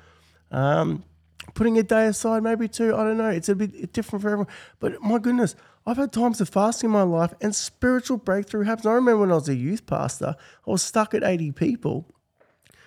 Um, 0.51 1.03
putting 1.55 1.79
a 1.79 1.83
day 1.83 2.05
aside, 2.05 2.43
maybe 2.43 2.67
two. 2.67 2.95
I 2.95 3.03
don't 3.03 3.17
know. 3.17 3.29
It's 3.29 3.49
a 3.49 3.55
bit 3.55 3.93
different 3.93 4.21
for 4.21 4.29
everyone. 4.29 4.47
But 4.79 5.01
my 5.01 5.17
goodness, 5.17 5.55
I've 5.87 5.97
had 5.97 6.13
times 6.13 6.39
of 6.39 6.49
fasting 6.49 6.89
in 6.89 6.93
my 6.93 7.01
life 7.01 7.33
and 7.41 7.55
spiritual 7.55 8.17
breakthrough 8.17 8.63
happens. 8.63 8.85
I 8.85 8.93
remember 8.93 9.21
when 9.21 9.31
I 9.31 9.35
was 9.35 9.49
a 9.49 9.55
youth 9.55 9.87
pastor, 9.87 10.35
I 10.67 10.71
was 10.71 10.83
stuck 10.83 11.15
at 11.15 11.23
80 11.23 11.51
people. 11.53 12.05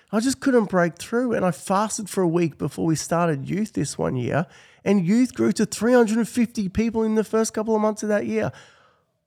I 0.09 0.21
just 0.21 0.39
couldn't 0.39 0.69
break 0.69 0.97
through. 0.97 1.33
And 1.33 1.45
I 1.45 1.51
fasted 1.51 2.09
for 2.09 2.21
a 2.21 2.27
week 2.27 2.57
before 2.57 2.85
we 2.85 2.95
started 2.95 3.49
youth 3.49 3.73
this 3.73 3.97
one 3.97 4.15
year. 4.15 4.45
And 4.85 5.05
youth 5.05 5.33
grew 5.33 5.51
to 5.51 5.65
350 5.65 6.69
people 6.69 7.03
in 7.03 7.15
the 7.15 7.25
first 7.25 7.53
couple 7.53 7.75
of 7.75 7.81
months 7.81 8.03
of 8.03 8.09
that 8.09 8.25
year. 8.25 8.53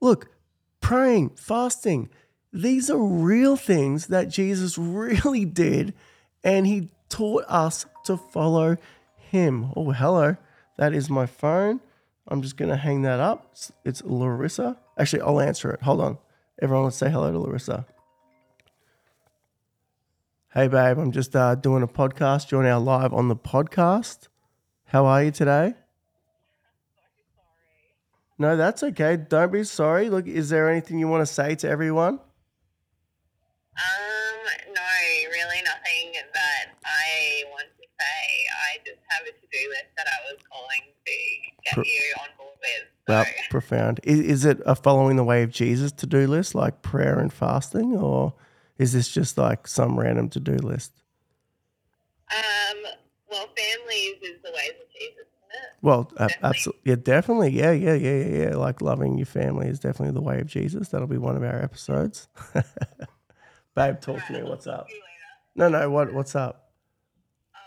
Look, 0.01 0.31
praying, 0.81 1.31
fasting, 1.35 2.09
these 2.51 2.89
are 2.89 2.97
real 2.97 3.55
things 3.55 4.07
that 4.07 4.29
Jesus 4.29 4.77
really 4.77 5.45
did, 5.45 5.93
and 6.43 6.65
he 6.65 6.89
taught 7.09 7.45
us 7.47 7.85
to 8.05 8.17
follow 8.17 8.77
him. 9.17 9.71
Oh, 9.75 9.91
hello. 9.91 10.37
That 10.77 10.93
is 10.93 11.09
my 11.09 11.25
phone. 11.25 11.81
I'm 12.27 12.41
just 12.41 12.57
going 12.57 12.69
to 12.69 12.77
hang 12.77 13.01
that 13.01 13.19
up. 13.19 13.49
It's, 13.51 13.71
it's 13.83 14.03
Larissa. 14.03 14.77
Actually, 14.97 15.23
I'll 15.23 15.39
answer 15.39 15.71
it. 15.71 15.81
Hold 15.81 16.01
on. 16.01 16.17
Everyone, 16.61 16.85
let's 16.85 16.97
say 16.97 17.09
hello 17.09 17.31
to 17.31 17.39
Larissa. 17.39 17.85
Hey, 20.53 20.67
babe, 20.67 20.97
I'm 20.97 21.11
just 21.11 21.35
uh, 21.35 21.55
doing 21.55 21.83
a 21.83 21.87
podcast. 21.87 22.51
You're 22.51 22.63
now 22.63 22.79
live 22.79 23.13
on 23.13 23.27
the 23.27 23.35
podcast. 23.35 24.27
How 24.85 25.05
are 25.05 25.23
you 25.23 25.31
today? 25.31 25.75
No, 28.37 28.55
that's 28.55 28.81
okay. 28.81 29.17
Don't 29.17 29.51
be 29.51 29.63
sorry. 29.63 30.09
Look, 30.09 30.25
is 30.25 30.49
there 30.49 30.69
anything 30.69 30.97
you 30.97 31.07
want 31.07 31.21
to 31.21 31.31
say 31.31 31.55
to 31.55 31.69
everyone? 31.69 32.19
Um, 33.79 34.73
no, 34.75 34.81
really 35.31 35.61
nothing 35.63 36.13
that 36.33 36.65
I 36.85 37.43
want 37.51 37.67
to 37.79 37.83
say. 37.99 38.21
I 38.51 38.77
just 38.85 38.99
have 39.07 39.23
a 39.27 39.31
to-do 39.31 39.69
list 39.69 39.91
that 39.97 40.07
I 40.07 40.31
was 40.31 40.39
calling 40.51 40.83
to 41.05 41.13
get 41.63 41.73
Pro- 41.75 41.83
you 41.83 42.13
on 42.21 42.27
board 42.37 42.57
with. 42.61 42.87
Well, 43.07 43.25
So, 43.25 43.31
profound. 43.49 43.99
Is, 44.03 44.19
is 44.19 44.45
it 44.45 44.59
a 44.65 44.75
following 44.75 45.15
the 45.15 45.23
way 45.23 45.43
of 45.43 45.51
Jesus 45.51 45.91
to 45.93 46.05
do 46.05 46.27
list, 46.27 46.55
like 46.55 46.81
prayer 46.81 47.19
and 47.19 47.31
fasting, 47.31 47.95
or 47.95 48.33
is 48.77 48.93
this 48.93 49.07
just 49.07 49.37
like 49.37 49.67
some 49.67 49.97
random 49.99 50.29
to 50.29 50.39
do 50.39 50.55
list? 50.55 50.91
um, 52.31 52.77
well, 53.31 53.47
families 53.57 54.17
is 54.21 54.41
the 54.43 54.51
ways 54.51 54.73
of 54.81 54.91
Jesus. 54.93 55.25
Well, 55.81 56.11
uh, 56.17 56.27
Definitely. 56.27 56.49
absolutely. 56.49 56.81
Yeah, 56.85 56.95
definitely. 56.95 57.51
Yeah, 57.51 57.71
yeah, 57.71 57.93
yeah, 57.93 58.15
yeah, 58.23 58.43
yeah. 58.49 58.55
Like 58.57 58.81
loving 58.81 59.17
your 59.17 59.25
family 59.25 59.67
is 59.67 59.79
definitely 59.79 60.13
the 60.13 60.21
way 60.21 60.41
of 60.41 60.47
Jesus. 60.47 60.89
That'll 60.89 61.07
be 61.07 61.17
one 61.17 61.37
of 61.37 61.43
our 61.43 61.63
episodes. 61.63 62.27
Babe, 63.75 63.99
talk 64.01 64.25
to 64.27 64.33
me. 64.33 64.43
What's 64.43 64.67
up? 64.67 64.87
See 64.89 64.95
you 64.95 65.01
later. 65.01 65.71
No, 65.71 65.79
no. 65.79 65.89
What? 65.89 66.13
What's 66.13 66.35
up? 66.35 66.71
Uh, 67.53 67.59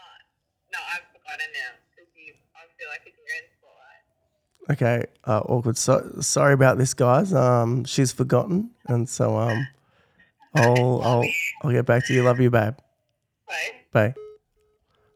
no, 0.73 0.79
I've 0.93 1.01
forgotten 1.13 1.47
now 1.55 1.71
because 1.91 2.11
you. 2.17 2.33
I 2.55 2.67
feel 2.79 2.89
like 2.89 3.03
it's 3.07 3.17
your 3.17 3.27
in 3.39 4.77
spotlight. 4.77 5.03
Okay. 5.03 5.07
Uh, 5.25 5.41
awkward. 5.53 5.77
So 5.79 6.21
sorry 6.21 6.55
about 6.55 6.79
this, 6.79 6.95
guys. 6.95 7.33
Um, 7.33 7.85
she's 7.85 8.13
forgotten, 8.13 8.71
and 8.87 9.09
so 9.09 9.37
um, 9.37 9.67
I'll 10.55 11.03
I'll 11.03 11.25
I'll 11.63 11.71
get 11.73 11.87
back 11.87 12.07
to 12.07 12.15
you. 12.15 12.23
Love 12.23 12.41
you, 12.41 12.51
babe. 12.51 12.75
So, 13.49 13.55
Bye. 13.93 14.15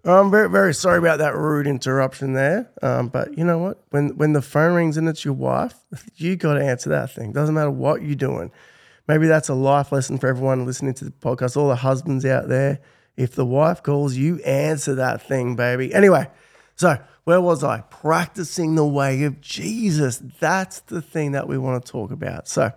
I'm 0.07 0.31
very, 0.31 0.49
very 0.49 0.73
sorry 0.73 0.99
about 0.99 1.19
that 1.19 1.35
rude 1.35 1.67
interruption 1.67 2.33
there. 2.35 2.71
Um, 2.81 3.09
but 3.09 3.37
you 3.37 3.45
know 3.45 3.59
what? 3.59 3.83
When 3.91 4.17
when 4.17 4.35
the 4.35 4.43
phone 4.43 4.75
rings 4.75 4.97
and 4.97 5.09
it's 5.09 5.25
your 5.25 5.35
wife, 5.35 5.75
you 6.15 6.37
got 6.37 6.55
to 6.55 6.65
answer 6.65 6.91
that 6.91 7.11
thing. 7.11 7.33
Doesn't 7.33 7.55
matter 7.55 7.71
what 7.71 8.03
you're 8.03 8.15
doing. 8.15 8.53
Maybe 9.09 9.27
that's 9.27 9.49
a 9.49 9.55
life 9.55 9.93
lesson 9.93 10.19
for 10.19 10.27
everyone 10.27 10.67
listening 10.67 10.95
to 10.95 11.05
the 11.05 11.11
podcast. 11.11 11.57
All 11.57 11.69
the 11.69 11.77
husbands 11.77 12.25
out 12.25 12.49
there, 12.49 12.81
if 13.17 13.35
the 13.35 13.47
wife 13.47 13.83
calls, 13.83 14.17
you 14.17 14.41
answer 14.43 14.95
that 14.97 15.23
thing, 15.23 15.57
baby. 15.57 15.95
Anyway, 15.95 16.29
so 16.75 16.99
where 17.25 17.41
was 17.41 17.65
I? 17.65 17.81
Practicing 17.83 18.75
the 18.75 18.87
way 18.87 19.23
of 19.25 19.41
Jesus. 19.41 20.23
That's 20.41 20.81
the 20.81 21.01
thing 21.01 21.33
that 21.33 21.49
we 21.49 21.59
want 21.59 21.85
to 21.85 21.93
talk 21.93 22.11
about. 22.11 22.49
So 22.49 22.71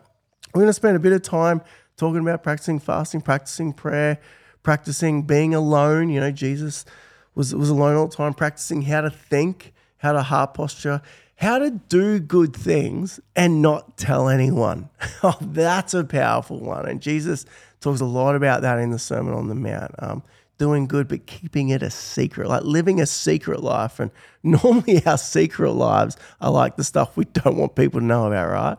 we're 0.53 0.61
going 0.61 0.67
to 0.67 0.73
spend 0.73 0.95
a 0.95 0.99
bit 0.99 1.13
of 1.13 1.21
time 1.21 1.61
talking 1.97 2.19
about 2.19 2.43
practicing 2.43 2.79
fasting, 2.79 3.21
practicing 3.21 3.73
prayer, 3.73 4.19
practicing 4.63 5.23
being 5.23 5.53
alone. 5.53 6.09
You 6.09 6.19
know, 6.19 6.31
Jesus 6.31 6.85
was 7.35 7.53
was 7.53 7.69
alone 7.69 7.95
all 7.95 8.07
the 8.07 8.15
time, 8.15 8.33
practicing 8.33 8.83
how 8.83 9.01
to 9.01 9.09
think, 9.09 9.73
how 9.97 10.13
to 10.13 10.21
heart 10.23 10.53
posture, 10.53 11.01
how 11.39 11.57
to 11.57 11.71
do 11.71 12.19
good 12.19 12.53
things 12.53 13.17
and 13.33 13.61
not 13.61 13.95
tell 13.95 14.27
anyone. 14.27 14.89
oh, 15.23 15.37
that's 15.39 15.93
a 15.93 16.03
powerful 16.03 16.59
one. 16.59 16.85
And 16.85 17.01
Jesus 17.01 17.45
talks 17.79 18.01
a 18.01 18.05
lot 18.05 18.35
about 18.35 18.61
that 18.61 18.77
in 18.77 18.91
the 18.91 18.99
Sermon 18.99 19.33
on 19.33 19.47
the 19.47 19.55
Mount. 19.55 19.95
Um, 19.99 20.21
doing 20.57 20.85
good 20.85 21.07
but 21.07 21.25
keeping 21.27 21.69
it 21.69 21.81
a 21.81 21.89
secret, 21.89 22.49
like 22.49 22.63
living 22.63 22.99
a 22.99 23.05
secret 23.05 23.63
life. 23.63 24.01
And 24.01 24.11
normally 24.43 25.05
our 25.05 25.17
secret 25.17 25.71
lives 25.71 26.17
are 26.41 26.51
like 26.51 26.75
the 26.75 26.83
stuff 26.83 27.15
we 27.15 27.23
don't 27.23 27.55
want 27.55 27.73
people 27.73 28.01
to 28.01 28.05
know 28.05 28.27
about, 28.27 28.49
right? 28.49 28.77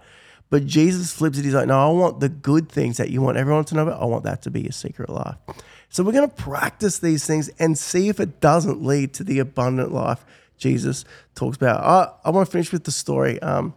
But 0.51 0.67
Jesus 0.67 1.15
flips 1.15 1.39
it. 1.39 1.47
He's 1.47 1.55
like, 1.55 1.69
no, 1.69 1.79
I 1.79 1.91
want 1.91 2.21
the 2.21 2.29
good 2.29 2.69
things 2.69 2.99
that 2.99 3.09
you 3.09 3.23
want 3.23 3.39
everyone 3.39 3.65
to 3.67 3.75
know 3.75 3.85
about. 3.85 4.03
I 4.03 4.05
want 4.05 4.25
that 4.25 4.43
to 4.43 4.51
be 4.51 4.61
your 4.61 4.73
secret 4.73 5.09
life. 5.09 5.37
So 5.89 6.05
we're 6.05 6.13
going 6.13 6.29
to 6.29 6.35
practice 6.37 6.99
these 6.99 7.25
things 7.25 7.49
and 7.59 7.79
see 7.79 8.11
if 8.11 8.21
it 8.21 8.41
doesn't 8.41 8.83
lead 8.83 9.15
to 9.15 9.25
the 9.25 9.39
abundant 9.39 9.93
life 9.93 10.27
Jesus 10.61 11.05
talks 11.35 11.57
about. 11.57 11.81
I, 11.83 12.29
I 12.29 12.31
want 12.31 12.47
to 12.47 12.53
finish 12.53 12.73
with 12.73 12.85
the 12.85 12.93
story. 12.93 13.41
Um, 13.43 13.75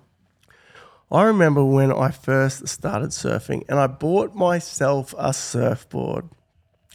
I 1.11 1.23
remember 1.23 1.63
when 1.63 1.91
I 1.91 2.09
first 2.09 2.67
started 2.67 3.09
surfing 3.09 3.63
and 3.69 3.79
I 3.79 3.87
bought 3.87 4.35
myself 4.35 5.13
a 5.17 5.33
surfboard. 5.33 6.29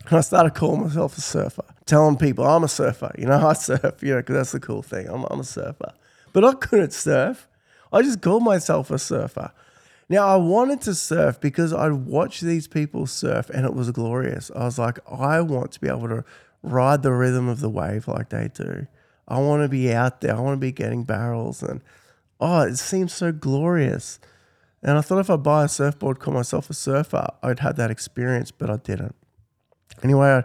And 0.07 0.19
I 0.19 0.21
started 0.23 0.55
calling 0.55 0.83
myself 0.83 1.19
a 1.19 1.21
surfer, 1.21 1.65
telling 1.87 2.17
people 2.17 2.45
I'm 2.45 2.65
a 2.65 2.69
surfer. 2.69 3.13
You 3.19 3.27
know, 3.27 3.49
I 3.49 3.53
surf, 3.53 4.03
you 4.03 4.15
know, 4.15 4.17
because 4.19 4.37
that's 4.37 4.53
the 4.53 4.61
cool 4.61 4.83
thing. 4.83 5.09
I'm, 5.09 5.25
I'm 5.25 5.41
a 5.41 5.45
surfer. 5.45 5.93
But 6.33 6.45
I 6.45 6.55
couldn't 6.55 6.93
surf. 6.93 7.49
I 7.93 8.03
just 8.03 8.21
called 8.21 8.43
myself 8.43 8.91
a 8.91 8.99
surfer. 8.99 9.53
Now, 10.09 10.27
I 10.27 10.37
wanted 10.37 10.81
to 10.83 10.95
surf 10.95 11.41
because 11.41 11.73
I'd 11.73 11.93
watch 11.93 12.41
these 12.41 12.67
people 12.67 13.07
surf 13.07 13.51
and 13.51 13.67
it 13.67 13.75
was 13.75 13.91
glorious. 13.91 14.51
I 14.55 14.65
was 14.65 14.79
like, 14.79 14.99
I 15.11 15.41
want 15.43 15.73
to 15.73 15.81
be 15.81 15.89
able 15.89 16.09
to 16.09 16.25
ride 16.63 17.03
the 17.03 17.13
rhythm 17.13 17.49
of 17.49 17.61
the 17.61 17.69
wave 17.69 18.09
like 18.09 18.31
they 18.31 18.49
do. 18.53 18.87
I 19.29 19.39
want 19.39 19.63
to 19.63 19.69
be 19.69 19.93
out 19.93 20.21
there. 20.21 20.35
I 20.35 20.41
want 20.41 20.57
to 20.57 20.61
be 20.61 20.73
getting 20.73 21.05
barrels. 21.05 21.63
And 21.63 21.83
oh, 22.41 22.63
it 22.63 22.77
seems 22.77 23.13
so 23.13 23.31
glorious. 23.31 24.19
And 24.83 24.97
I 24.97 25.01
thought 25.03 25.19
if 25.19 25.31
I 25.31 25.37
buy 25.37 25.65
a 25.65 25.69
surfboard, 25.69 26.19
call 26.19 26.35
myself 26.35 26.71
a 26.71 26.75
surfer, 26.75 27.29
I'd 27.43 27.61
have 27.61 27.77
that 27.77 27.91
experience, 27.91 28.51
but 28.51 28.71
I 28.71 28.77
didn't. 28.77 29.15
Anyway, 30.03 30.29
I, 30.29 30.39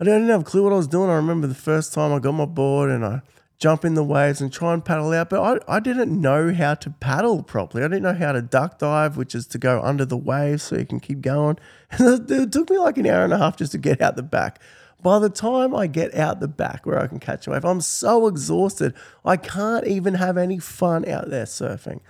I 0.00 0.04
didn't 0.04 0.28
have 0.28 0.42
a 0.42 0.44
clue 0.44 0.62
what 0.62 0.72
I 0.72 0.76
was 0.76 0.88
doing. 0.88 1.10
I 1.10 1.14
remember 1.14 1.46
the 1.46 1.54
first 1.54 1.92
time 1.92 2.12
I 2.12 2.20
got 2.20 2.32
my 2.32 2.46
board 2.46 2.90
and 2.90 3.04
I 3.04 3.22
jump 3.58 3.84
in 3.84 3.94
the 3.94 4.04
waves 4.04 4.40
and 4.40 4.50
try 4.50 4.72
and 4.72 4.84
paddle 4.84 5.12
out, 5.12 5.28
but 5.28 5.62
I, 5.68 5.76
I 5.76 5.80
didn't 5.80 6.18
know 6.18 6.54
how 6.54 6.74
to 6.74 6.90
paddle 6.90 7.42
properly. 7.42 7.84
I 7.84 7.88
didn't 7.88 8.04
know 8.04 8.14
how 8.14 8.32
to 8.32 8.40
duck 8.40 8.78
dive, 8.78 9.16
which 9.16 9.34
is 9.34 9.46
to 9.48 9.58
go 9.58 9.82
under 9.82 10.06
the 10.06 10.16
waves 10.16 10.62
so 10.62 10.78
you 10.78 10.86
can 10.86 11.00
keep 11.00 11.20
going. 11.20 11.58
It 12.00 12.52
took 12.52 12.70
me 12.70 12.78
like 12.78 12.96
an 12.98 13.06
hour 13.06 13.24
and 13.24 13.32
a 13.32 13.38
half 13.38 13.56
just 13.56 13.72
to 13.72 13.78
get 13.78 14.00
out 14.00 14.16
the 14.16 14.22
back. 14.22 14.60
By 15.02 15.18
the 15.18 15.30
time 15.30 15.74
I 15.74 15.86
get 15.86 16.14
out 16.14 16.40
the 16.40 16.48
back 16.48 16.84
where 16.84 16.98
I 16.98 17.06
can 17.06 17.20
catch 17.20 17.46
a 17.46 17.50
wave, 17.50 17.64
I'm 17.64 17.80
so 17.80 18.26
exhausted. 18.26 18.94
I 19.24 19.36
can't 19.36 19.86
even 19.86 20.14
have 20.14 20.36
any 20.36 20.58
fun 20.58 21.08
out 21.08 21.30
there 21.30 21.46
surfing. 21.46 22.00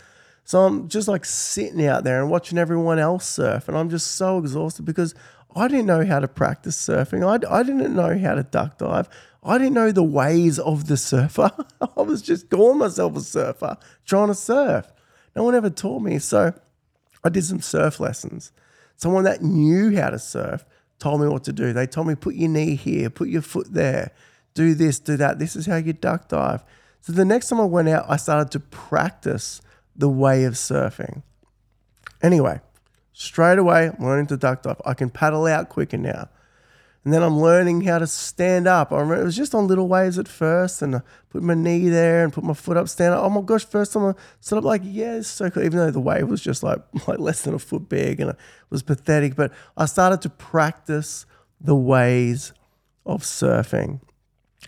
So 0.45 0.61
I'm 0.61 0.89
just 0.89 1.07
like 1.07 1.25
sitting 1.25 1.87
out 1.87 2.03
there 2.03 2.21
and 2.21 2.31
watching 2.31 2.59
everyone 2.59 2.99
else 2.99 3.29
surf. 3.29 3.69
And 3.69 3.79
I'm 3.79 3.91
just 3.91 4.17
so 4.17 4.39
exhausted 4.39 4.85
because 4.85 5.15
I 5.55 5.69
didn't 5.69 5.87
know 5.87 6.05
how 6.05 6.19
to 6.19 6.29
practice 6.29 6.77
surfing. 6.77 7.25
I, 7.25 7.59
I 7.59 7.63
didn't 7.63 7.95
know 7.95 8.19
how 8.19 8.35
to 8.35 8.43
duck 8.43 8.79
dive. 8.79 9.09
I 9.43 9.59
didn't 9.59 9.75
know 9.75 9.93
the 9.93 10.03
ways 10.03 10.59
of 10.59 10.87
the 10.89 10.97
surfer. 10.97 11.51
I 11.97 12.03
was 12.03 12.23
just 12.23 12.51
calling 12.51 12.79
myself 12.79 13.17
a 13.17 13.21
surfer, 13.21 13.77
trying 14.05 14.29
to 14.29 14.35
surf. 14.35 14.93
No 15.37 15.45
one 15.45 15.55
ever 15.55 15.71
taught 15.71 16.03
me. 16.03 16.19
So 16.19 16.53
I 17.23 17.29
did 17.29 17.45
some 17.45 17.61
surf 17.61 18.01
lessons. 18.01 18.53
Someone 18.97 19.25
that 19.25 19.43
knew 19.43 19.97
how 19.97 20.11
to 20.11 20.19
surf 20.19 20.65
told 21.01 21.21
me 21.21 21.27
what 21.27 21.43
to 21.45 21.53
do. 21.53 21.73
They 21.73 21.87
told 21.87 22.07
me, 22.07 22.15
put 22.15 22.37
your 22.37 22.49
knee 22.49 22.77
here, 22.77 23.11
put 23.11 23.29
your 23.29 23.43
foot 23.43 23.73
there, 23.73 24.13
do 24.55 24.75
this, 24.75 25.01
do 25.01 25.17
that. 25.17 25.39
This 25.39 25.57
is 25.57 25.67
how 25.67 25.77
you 25.77 25.93
duck 25.93 26.29
dive. 26.29 26.63
So 27.01 27.13
the 27.13 27.25
next 27.25 27.49
time 27.49 27.61
I 27.61 27.65
went 27.65 27.89
out, 27.89 28.05
I 28.09 28.17
started 28.17 28.53
to 28.53 28.61
practice 28.61 29.61
the 29.97 30.09
way 30.09 30.45
of 30.45 30.55
surfing. 30.55 31.23
Anyway, 32.23 32.61
straight 33.13 33.59
away, 33.59 33.91
I'm 33.99 34.05
learning 34.05 34.29
to 34.29 34.37
duck 34.37 34.63
dive. 34.63 34.81
I 34.85 34.95
can 34.95 35.11
paddle 35.11 35.47
out 35.47 35.71
quicker 35.71 35.97
now. 35.97 36.29
And 37.05 37.15
then 37.15 37.23
I'm 37.23 37.39
learning 37.39 37.81
how 37.83 37.99
to 37.99 38.07
stand 38.07 38.67
up. 38.67 38.93
I 38.93 38.97
remember 38.97 39.23
it 39.23 39.25
was 39.25 39.37
just 39.37 39.55
on 39.55 39.67
little 39.67 39.89
waves 39.89 40.19
at 40.19 40.29
first, 40.29 40.83
and 40.83 40.97
I 40.97 41.03
put 41.31 41.43
my 41.43 41.55
knee 41.55 41.89
there 41.89 42.23
and 42.23 42.33
put 42.33 42.45
my 42.45 42.53
foot 42.53 42.77
up, 42.77 42.89
stand 42.91 43.15
up. 43.15 43.25
Oh 43.25 43.31
my 43.31 43.41
gosh, 43.41 43.65
first 43.65 43.95
time 43.95 44.05
I 44.05 44.15
stood 44.41 44.59
up 44.59 44.65
like, 44.65 44.83
yeah, 44.85 45.15
it's 45.15 45.29
so 45.29 45.49
cool. 45.49 45.63
Even 45.63 45.79
though 45.79 45.91
the 45.91 46.01
wave 46.01 46.29
was 46.29 46.43
just 46.43 46.63
like, 46.63 46.79
like 47.09 47.19
less 47.19 47.43
than 47.43 47.55
a 47.55 47.59
foot 47.59 47.89
big 47.89 48.21
and 48.21 48.31
it 48.31 48.37
was 48.69 48.83
pathetic. 48.83 49.35
But 49.35 49.53
I 49.79 49.87
started 49.87 50.21
to 50.23 50.29
practice 50.29 51.25
the 51.59 51.77
ways 51.77 52.53
of 53.07 53.23
surfing 53.23 54.01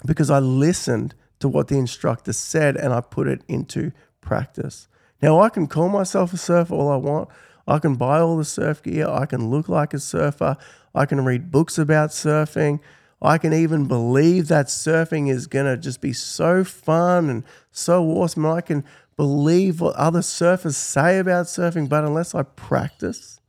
because 0.06 0.30
I 0.30 0.38
listened 0.38 1.14
to 1.40 1.48
what 1.48 1.68
the 1.68 1.76
instructor 1.76 2.32
said 2.32 2.76
and 2.76 2.94
I 2.94 3.02
put 3.02 3.28
it 3.28 3.42
into 3.46 3.92
practice. 4.22 4.88
Now 5.20 5.40
I 5.40 5.50
can 5.50 5.66
call 5.66 5.88
myself 5.88 6.32
a 6.32 6.36
surfer 6.38 6.74
all 6.74 6.90
I 6.90 6.96
want. 6.96 7.28
I 7.66 7.78
can 7.78 7.94
buy 7.94 8.20
all 8.20 8.36
the 8.36 8.44
surf 8.44 8.82
gear. 8.82 9.08
I 9.08 9.26
can 9.26 9.50
look 9.50 9.68
like 9.68 9.94
a 9.94 9.98
surfer. 9.98 10.56
I 10.94 11.06
can 11.06 11.24
read 11.24 11.50
books 11.50 11.78
about 11.78 12.10
surfing. 12.10 12.80
I 13.20 13.38
can 13.38 13.52
even 13.52 13.86
believe 13.86 14.48
that 14.48 14.66
surfing 14.66 15.30
is 15.30 15.46
going 15.46 15.66
to 15.66 15.76
just 15.76 16.00
be 16.00 16.12
so 16.12 16.64
fun 16.64 17.30
and 17.30 17.44
so 17.70 18.04
awesome. 18.04 18.44
I 18.44 18.60
can 18.60 18.84
believe 19.16 19.80
what 19.80 19.94
other 19.94 20.20
surfers 20.20 20.74
say 20.74 21.18
about 21.18 21.46
surfing, 21.46 21.88
but 21.88 22.04
unless 22.04 22.34
I 22.34 22.42
practice 22.42 23.40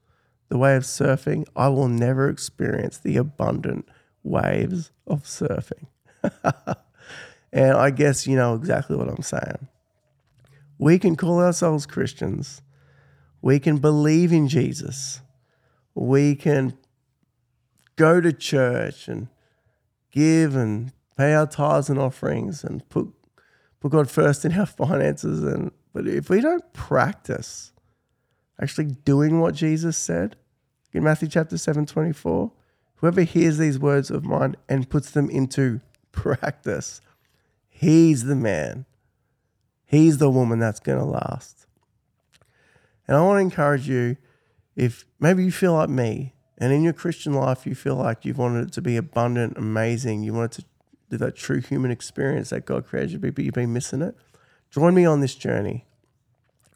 the 0.49 0.57
way 0.59 0.75
of 0.75 0.83
surfing, 0.83 1.47
I 1.55 1.69
will 1.69 1.87
never 1.87 2.29
experience 2.29 2.99
the 2.99 3.17
abundant 3.17 3.89
waves 4.23 4.91
of 5.07 5.23
surfing. 5.23 5.87
and 7.51 7.75
I 7.75 7.89
guess 7.89 8.27
you 8.27 8.35
know 8.35 8.53
exactly 8.53 8.95
what 8.95 9.09
I'm 9.09 9.23
saying. 9.23 9.67
We 10.77 10.99
can 10.99 11.15
call 11.15 11.39
ourselves 11.39 11.87
Christians. 11.87 12.61
We 13.43 13.59
can 13.59 13.79
believe 13.79 14.31
in 14.31 14.47
Jesus. 14.47 15.19
We 15.93 16.33
can 16.33 16.77
go 17.97 18.21
to 18.21 18.31
church 18.31 19.09
and 19.09 19.27
give 20.11 20.55
and 20.55 20.93
pay 21.17 21.33
our 21.33 21.45
tithes 21.45 21.89
and 21.89 21.99
offerings 21.99 22.63
and 22.63 22.87
put 22.87 23.13
put 23.81 23.91
God 23.91 24.09
first 24.09 24.45
in 24.45 24.57
our 24.57 24.65
finances, 24.81 25.43
and 25.43 25.73
but 25.91 26.07
if 26.07 26.29
we 26.29 26.39
don't 26.39 26.71
practice 26.71 27.73
actually 28.61 28.85
doing 28.85 29.41
what 29.41 29.55
Jesus 29.55 29.97
said 29.97 30.37
in 30.93 31.03
Matthew 31.03 31.27
chapter 31.27 31.57
7 31.57 31.85
24, 31.85 32.49
whoever 32.95 33.23
hears 33.23 33.57
these 33.57 33.77
words 33.77 34.09
of 34.09 34.23
mine 34.23 34.55
and 34.69 34.89
puts 34.89 35.11
them 35.11 35.29
into 35.29 35.81
practice, 36.13 37.01
he's 37.67 38.23
the 38.23 38.37
man. 38.37 38.85
He's 39.83 40.17
the 40.17 40.29
woman 40.29 40.59
that's 40.59 40.79
going 40.79 40.97
to 40.97 41.03
last. 41.03 41.62
And 43.07 43.17
I 43.17 43.21
want 43.21 43.37
to 43.37 43.41
encourage 43.41 43.87
you 43.87 44.17
if 44.75 45.05
maybe 45.19 45.43
you 45.43 45.51
feel 45.51 45.73
like 45.73 45.89
me 45.89 46.33
and 46.57 46.71
in 46.71 46.83
your 46.83 46.93
Christian 46.93 47.33
life 47.33 47.65
you 47.65 47.75
feel 47.75 47.95
like 47.95 48.25
you've 48.25 48.37
wanted 48.37 48.67
it 48.67 48.73
to 48.73 48.81
be 48.81 48.97
abundant, 48.97 49.57
amazing, 49.57 50.23
you 50.23 50.33
wanted 50.33 50.51
to 50.53 50.65
do 51.09 51.17
that 51.17 51.35
true 51.35 51.61
human 51.61 51.91
experience 51.91 52.49
that 52.49 52.65
God 52.65 52.87
created 52.87 53.11
you 53.11 53.19
but 53.19 53.43
you've 53.43 53.53
been 53.53 53.73
missing 53.73 54.01
it, 54.01 54.15
join 54.71 54.93
me 54.95 55.05
on 55.05 55.19
this 55.19 55.35
journey 55.35 55.85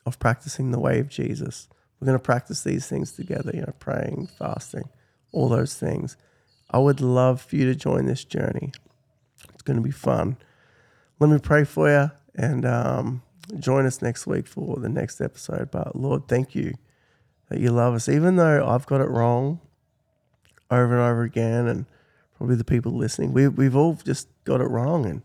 of 0.05 0.19
practicing 0.19 0.71
the 0.71 0.79
way 0.79 0.99
of 0.99 1.09
Jesus. 1.09 1.67
We're 1.99 2.05
going 2.05 2.17
to 2.17 2.23
practice 2.23 2.63
these 2.63 2.87
things 2.87 3.11
together, 3.11 3.51
you 3.53 3.61
know, 3.61 3.73
praying, 3.79 4.27
fasting, 4.37 4.89
all 5.31 5.49
those 5.49 5.75
things. 5.75 6.15
I 6.69 6.79
would 6.79 7.01
love 7.01 7.41
for 7.41 7.55
you 7.55 7.65
to 7.65 7.75
join 7.75 8.05
this 8.05 8.23
journey. 8.23 8.71
It's 9.53 9.63
going 9.63 9.77
to 9.77 9.83
be 9.83 9.91
fun. 9.91 10.37
Let 11.19 11.29
me 11.29 11.39
pray 11.39 11.63
for 11.63 11.89
you 11.89 12.11
and 12.35 12.65
um, 12.65 13.23
join 13.59 13.85
us 13.85 14.01
next 14.01 14.27
week 14.27 14.47
for 14.47 14.77
the 14.77 14.89
next 14.89 15.21
episode. 15.21 15.71
But 15.71 15.95
Lord, 15.95 16.27
thank 16.27 16.55
you 16.55 16.75
that 17.49 17.59
you 17.59 17.71
love 17.71 17.93
us, 17.93 18.09
even 18.09 18.35
though 18.35 18.67
I've 18.67 18.85
got 18.85 19.01
it 19.01 19.09
wrong 19.09 19.59
over 20.69 20.93
and 20.93 21.11
over 21.11 21.23
again, 21.23 21.67
and 21.67 21.85
probably 22.35 22.55
the 22.55 22.63
people 22.63 22.91
listening, 22.91 23.33
we, 23.33 23.47
we've 23.47 23.75
all 23.75 23.93
just 24.03 24.27
got 24.43 24.59
it 24.59 24.65
wrong, 24.65 25.05
and 25.05 25.21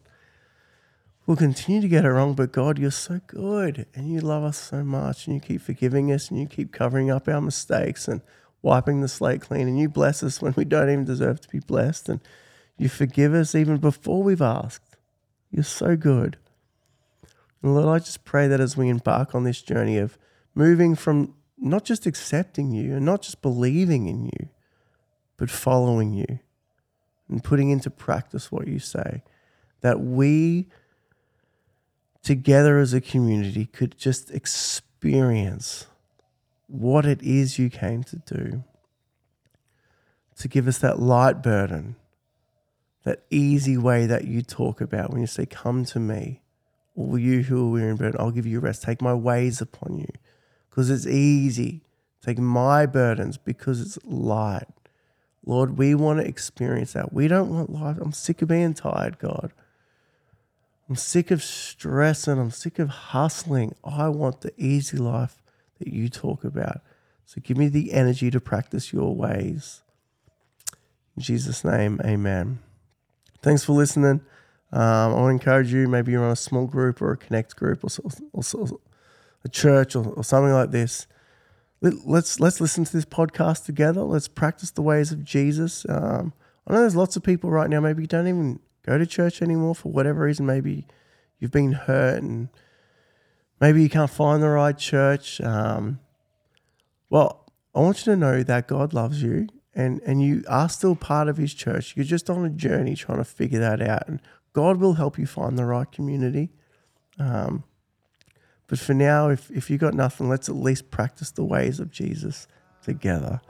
we'll 1.27 1.37
continue 1.37 1.81
to 1.81 1.89
get 1.89 2.05
it 2.05 2.11
wrong. 2.11 2.35
But 2.35 2.53
God, 2.53 2.79
you're 2.79 2.93
so 2.93 3.21
good, 3.27 3.87
and 3.95 4.11
you 4.13 4.21
love 4.21 4.45
us 4.45 4.59
so 4.59 4.85
much, 4.85 5.27
and 5.27 5.35
you 5.35 5.41
keep 5.41 5.61
forgiving 5.61 6.13
us, 6.13 6.31
and 6.31 6.39
you 6.39 6.47
keep 6.47 6.73
covering 6.73 7.11
up 7.11 7.27
our 7.29 7.41
mistakes 7.41 8.07
and 8.07 8.23
wiping 8.63 9.01
the 9.01 9.09
slate 9.09 9.41
clean, 9.41 9.67
and 9.67 9.79
you 9.79 9.89
bless 9.89 10.23
us 10.23 10.41
when 10.41 10.55
we 10.57 10.65
don't 10.65 10.89
even 10.89 11.05
deserve 11.05 11.41
to 11.41 11.49
be 11.49 11.59
blessed, 11.59 12.09
and 12.09 12.21
you 12.79 12.89
forgive 12.89 13.35
us 13.35 13.55
even 13.55 13.79
before 13.79 14.23
we've 14.23 14.41
asked. 14.41 14.97
You're 15.51 15.65
so 15.65 15.97
good. 15.97 16.39
And 17.63 17.75
Lord, 17.75 17.89
I 17.89 18.05
just 18.05 18.25
pray 18.25 18.49
that 18.49 18.61
as 18.61 18.77
we 18.77 18.89
embark 18.89 19.35
on 19.35 19.45
this 19.45 19.63
journey 19.63 19.99
of 19.99 20.19
moving 20.55 20.95
from 20.95 21.35
not 21.57 21.85
just 21.85 22.07
accepting 22.07 22.73
you 22.73 22.97
and 22.97 23.07
not 23.07 23.23
just 23.23 23.41
believing 23.41 24.09
in 24.09 24.27
you, 24.27 24.49
but 25.37 25.51
following 25.51 26.13
you 26.13 26.41
and 27.29 27.43
putting 27.43 27.71
into 27.71 27.91
practice 27.91 28.51
what 28.51 28.67
you 28.67 28.79
say, 28.79 29.23
that 29.81 30.01
we 30.01 30.69
together 32.23 32.79
as 32.79 32.93
a 32.93 33.01
community 33.01 33.67
could 33.67 33.97
just 33.97 34.31
experience 34.31 35.87
what 36.67 37.05
it 37.05 37.23
is 37.23 37.59
you 37.59 37.69
came 37.69 38.03
to 38.05 38.17
do. 38.17 38.65
To 40.37 40.49
give 40.49 40.67
us 40.67 40.79
that 40.79 40.99
light 40.99 41.43
burden, 41.43 41.97
that 43.05 43.25
easy 43.31 43.77
way 43.77 44.07
that 44.07 44.25
you 44.25 44.43
talk 44.43 44.81
about 44.81 45.11
when 45.11 45.21
you 45.21 45.27
say, 45.27 45.47
Come 45.47 45.85
to 45.87 46.01
me, 46.01 46.42
all 46.97 47.19
you 47.19 47.43
who 47.43 47.69
are 47.69 47.71
weary 47.71 47.91
and 47.91 47.99
burdened, 47.99 48.21
I'll 48.21 48.31
give 48.31 48.47
you 48.47 48.61
rest. 48.61 48.83
Take 48.83 49.01
my 49.01 49.15
ways 49.15 49.61
upon 49.61 49.99
you 49.99 50.09
because 50.69 50.91
it's 50.91 51.07
easy. 51.07 51.83
Take 52.25 52.39
my 52.39 52.87
burdens 52.87 53.37
because 53.37 53.81
it's 53.81 53.99
light. 54.05 54.69
Lord, 55.45 55.77
we 55.77 55.95
want 55.95 56.21
to 56.21 56.27
experience 56.27 56.93
that. 56.93 57.13
We 57.13 57.27
don't 57.27 57.51
want 57.51 57.71
life. 57.71 57.97
I'm 58.01 58.13
sick 58.13 58.43
of 58.43 58.49
being 58.49 58.75
tired, 58.75 59.19
God. 59.19 59.53
I'm 60.89 60.97
sick 60.97 61.31
of 61.31 61.43
stressing. 61.43 62.39
I'm 62.39 62.51
sick 62.51 62.79
of 62.79 62.89
hustling. 62.89 63.75
I 63.83 64.09
want 64.09 64.43
the 64.43 64.53
easy 64.57 64.99
life 64.99 65.43
that 65.79 65.89
you 65.89 66.09
talk 66.09 66.45
about. 66.45 66.81
So 67.25 67.41
give 67.43 67.57
me 67.57 67.69
the 67.69 67.93
energy 67.93 68.31
to 68.31 68.41
practice 68.41 68.93
your 68.93 69.15
ways. 69.17 69.83
In 71.17 71.23
Jesus' 71.23 71.65
name, 71.65 72.01
amen. 72.05 72.61
Thanks 73.41 73.65
for 73.65 73.73
listening. 73.73 74.21
Um, 74.73 75.15
I 75.15 75.17
to 75.17 75.27
encourage 75.29 75.73
you, 75.73 75.87
maybe 75.87 76.13
you're 76.13 76.25
on 76.25 76.31
a 76.31 76.37
small 76.37 76.67
group 76.67 77.03
or 77.03 77.13
a 77.13 77.17
connect 77.17 77.57
group 77.57 77.85
or, 77.85 77.89
or, 78.33 78.43
or 78.55 78.67
a 79.45 79.49
church 79.49 79.95
or, 79.95 80.07
or 80.07 80.25
something 80.25 80.53
like 80.53 80.71
this, 80.71 81.07
let's 81.83 82.39
let's 82.41 82.61
listen 82.61 82.85
to 82.85 82.93
this 82.93 83.05
podcast 83.05 83.67
together. 83.67 84.03
Let's 84.03 84.29
practice 84.29 84.71
the 84.71 84.83
ways 84.83 85.13
of 85.13 85.25
Jesus. 85.25 85.85
Um, 85.89 86.33
I 86.67 86.73
know 86.73 86.81
there's 86.81 86.97
lots 86.97 87.17
of 87.17 87.23
people 87.23 87.51
right 87.51 87.69
now. 87.69 87.81
Maybe 87.81 88.03
you 88.03 88.07
don't 88.07 88.29
even 88.29 88.61
go 88.87 88.99
to 88.99 89.07
church 89.07 89.43
anymore 89.43 89.75
for 89.75 89.91
whatever 89.91 90.23
reason. 90.23 90.47
Maybe 90.47 90.87
you've 91.39 91.51
been 91.51 91.73
hurt 91.73 92.23
and 92.23 92.49
maybe 93.61 93.83
you 93.83 93.91
can't 93.91 94.11
find 94.11 94.43
the 94.43 94.49
right 94.49 94.79
church. 94.79 95.41
Um, 95.41 95.99
well, 97.11 97.51
I 97.75 97.81
want 97.81 98.07
you 98.07 98.13
to 98.13 98.17
know 98.17 98.43
that 98.43 98.69
God 98.69 98.95
loves 98.95 99.23
you 99.23 99.49
and 99.75 100.01
and 100.07 100.23
you 100.23 100.45
are 100.49 100.69
still 100.69 100.95
part 100.95 101.29
of 101.29 101.37
His 101.37 101.55
church. 101.55 101.95
You're 101.97 102.05
just 102.05 102.31
on 102.31 102.45
a 102.45 102.51
journey 102.51 102.95
trying 102.95 103.19
to 103.19 103.25
figure 103.25 103.61
that 103.61 103.81
out, 103.83 104.07
and 104.07 104.21
God 104.53 104.79
will 104.79 104.95
help 104.95 105.19
you 105.19 105.27
find 105.27 105.59
the 105.59 105.65
right 105.65 105.91
community. 105.91 106.51
Um, 107.19 107.65
but 108.67 108.79
for 108.79 108.95
now, 108.95 109.29
if, 109.29 109.51
if 109.51 109.71
you 109.71 109.79
got 109.79 109.95
nothing, 109.95 110.29
let's 110.29 110.49
at 110.49 110.57
least 110.57 110.91
practice 110.91 111.31
the 111.31 111.45
ways 111.45 111.81
of 111.81 111.91
Jesus 111.91 112.47
together. 112.83 113.41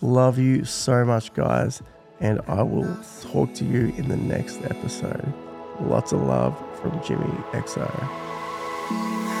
Love 0.00 0.38
you 0.38 0.64
so 0.64 1.04
much, 1.04 1.32
guys, 1.34 1.82
and 2.20 2.40
I 2.46 2.62
will 2.62 2.96
talk 3.22 3.54
to 3.54 3.64
you 3.64 3.92
in 3.96 4.08
the 4.08 4.16
next 4.16 4.60
episode. 4.62 5.32
Lots 5.80 6.12
of 6.12 6.22
love 6.22 6.56
from 6.80 7.02
Jimmy 7.02 7.30
XO. 7.52 9.31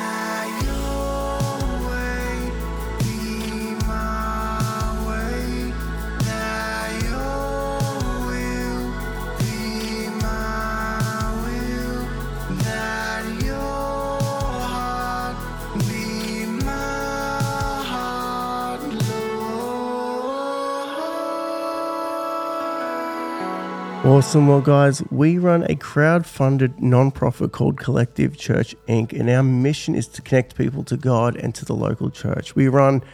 Awesome. 24.04 24.48
Well, 24.48 24.60
guys, 24.60 25.00
we 25.12 25.38
run 25.38 25.62
a 25.70 25.76
crowd 25.76 26.26
funded 26.26 26.78
nonprofit 26.78 27.52
called 27.52 27.78
Collective 27.78 28.36
Church 28.36 28.74
Inc., 28.88 29.12
and 29.12 29.30
our 29.30 29.44
mission 29.44 29.94
is 29.94 30.08
to 30.08 30.22
connect 30.22 30.56
people 30.56 30.82
to 30.84 30.96
God 30.96 31.36
and 31.36 31.54
to 31.54 31.64
the 31.64 31.72
local 31.72 32.10
church. 32.10 32.56
We 32.56 32.66
run 32.66 33.04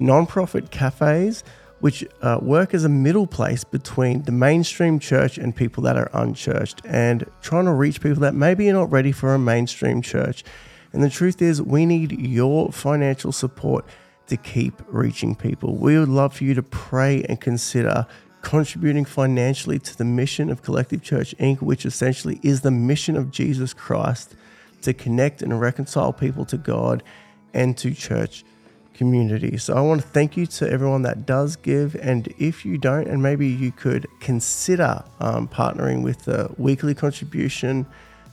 nonprofit 0.00 0.70
cafes, 0.70 1.44
which 1.80 2.02
uh, 2.22 2.38
work 2.40 2.72
as 2.72 2.84
a 2.84 2.88
middle 2.88 3.26
place 3.26 3.62
between 3.62 4.22
the 4.22 4.32
mainstream 4.32 4.98
church 4.98 5.36
and 5.36 5.54
people 5.54 5.82
that 5.82 5.98
are 5.98 6.10
unchurched, 6.14 6.80
and 6.86 7.30
trying 7.42 7.66
to 7.66 7.72
reach 7.72 8.00
people 8.00 8.22
that 8.22 8.34
maybe 8.34 8.70
are 8.70 8.72
not 8.72 8.90
ready 8.90 9.12
for 9.12 9.34
a 9.34 9.38
mainstream 9.38 10.00
church. 10.00 10.44
And 10.94 11.02
the 11.02 11.10
truth 11.10 11.42
is, 11.42 11.60
we 11.60 11.84
need 11.84 12.12
your 12.22 12.72
financial 12.72 13.32
support 13.32 13.84
to 14.28 14.38
keep 14.38 14.80
reaching 14.86 15.34
people. 15.34 15.76
We 15.76 15.98
would 15.98 16.08
love 16.08 16.36
for 16.36 16.44
you 16.44 16.54
to 16.54 16.62
pray 16.62 17.22
and 17.24 17.38
consider 17.38 18.06
contributing 18.48 19.04
financially 19.04 19.78
to 19.78 19.96
the 19.98 20.04
mission 20.06 20.48
of 20.48 20.62
Collective 20.62 21.02
Church 21.02 21.36
Inc., 21.36 21.60
which 21.60 21.84
essentially 21.84 22.40
is 22.42 22.62
the 22.62 22.70
mission 22.70 23.14
of 23.14 23.30
Jesus 23.30 23.74
Christ 23.74 24.34
to 24.80 24.94
connect 24.94 25.42
and 25.42 25.60
reconcile 25.60 26.14
people 26.14 26.46
to 26.46 26.56
God 26.56 27.02
and 27.52 27.76
to 27.76 27.92
church 27.92 28.46
community. 28.94 29.58
So 29.58 29.74
I 29.74 29.82
want 29.82 30.00
to 30.00 30.06
thank 30.06 30.38
you 30.38 30.46
to 30.46 30.70
everyone 30.70 31.02
that 31.02 31.26
does 31.26 31.56
give. 31.56 31.94
And 31.96 32.32
if 32.38 32.64
you 32.64 32.78
don't, 32.78 33.06
and 33.06 33.22
maybe 33.22 33.46
you 33.46 33.70
could 33.70 34.06
consider 34.18 35.04
um, 35.20 35.46
partnering 35.46 36.02
with 36.02 36.26
a 36.26 36.50
weekly 36.56 36.94
contribution, 36.94 37.84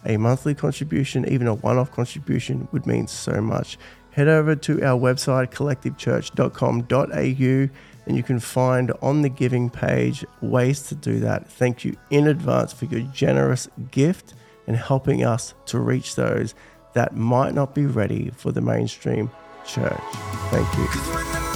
a 0.05 0.15
monthly 0.15 0.55
contribution, 0.55 1.27
even 1.27 1.45
a 1.45 1.55
one 1.55 1.77
off 1.77 1.91
contribution 1.91 2.69
would 2.71 2.87
mean 2.87 3.07
so 3.07 3.41
much. 3.41 3.77
Head 4.11 4.29
over 4.29 4.55
to 4.55 4.81
our 4.81 4.97
website, 4.97 5.51
collectivechurch.com.au 5.51 7.69
and 8.05 8.15
you 8.15 8.23
can 8.23 8.39
find 8.39 8.91
on 9.01 9.21
the 9.21 9.29
giving 9.29 9.69
page 9.69 10.25
ways 10.41 10.83
to 10.83 10.95
do 10.95 11.19
that. 11.19 11.47
Thank 11.47 11.83
you 11.83 11.97
in 12.09 12.27
advance 12.27 12.73
for 12.73 12.85
your 12.85 13.01
generous 13.01 13.67
gift 13.91 14.33
and 14.67 14.75
helping 14.77 15.23
us 15.23 15.53
to 15.67 15.79
reach 15.79 16.15
those 16.15 16.55
that 16.93 17.15
might 17.15 17.53
not 17.53 17.75
be 17.75 17.85
ready 17.85 18.31
for 18.35 18.51
the 18.51 18.61
mainstream 18.61 19.29
church. 19.65 20.01
Thank 20.49 20.77
you. 20.77 21.54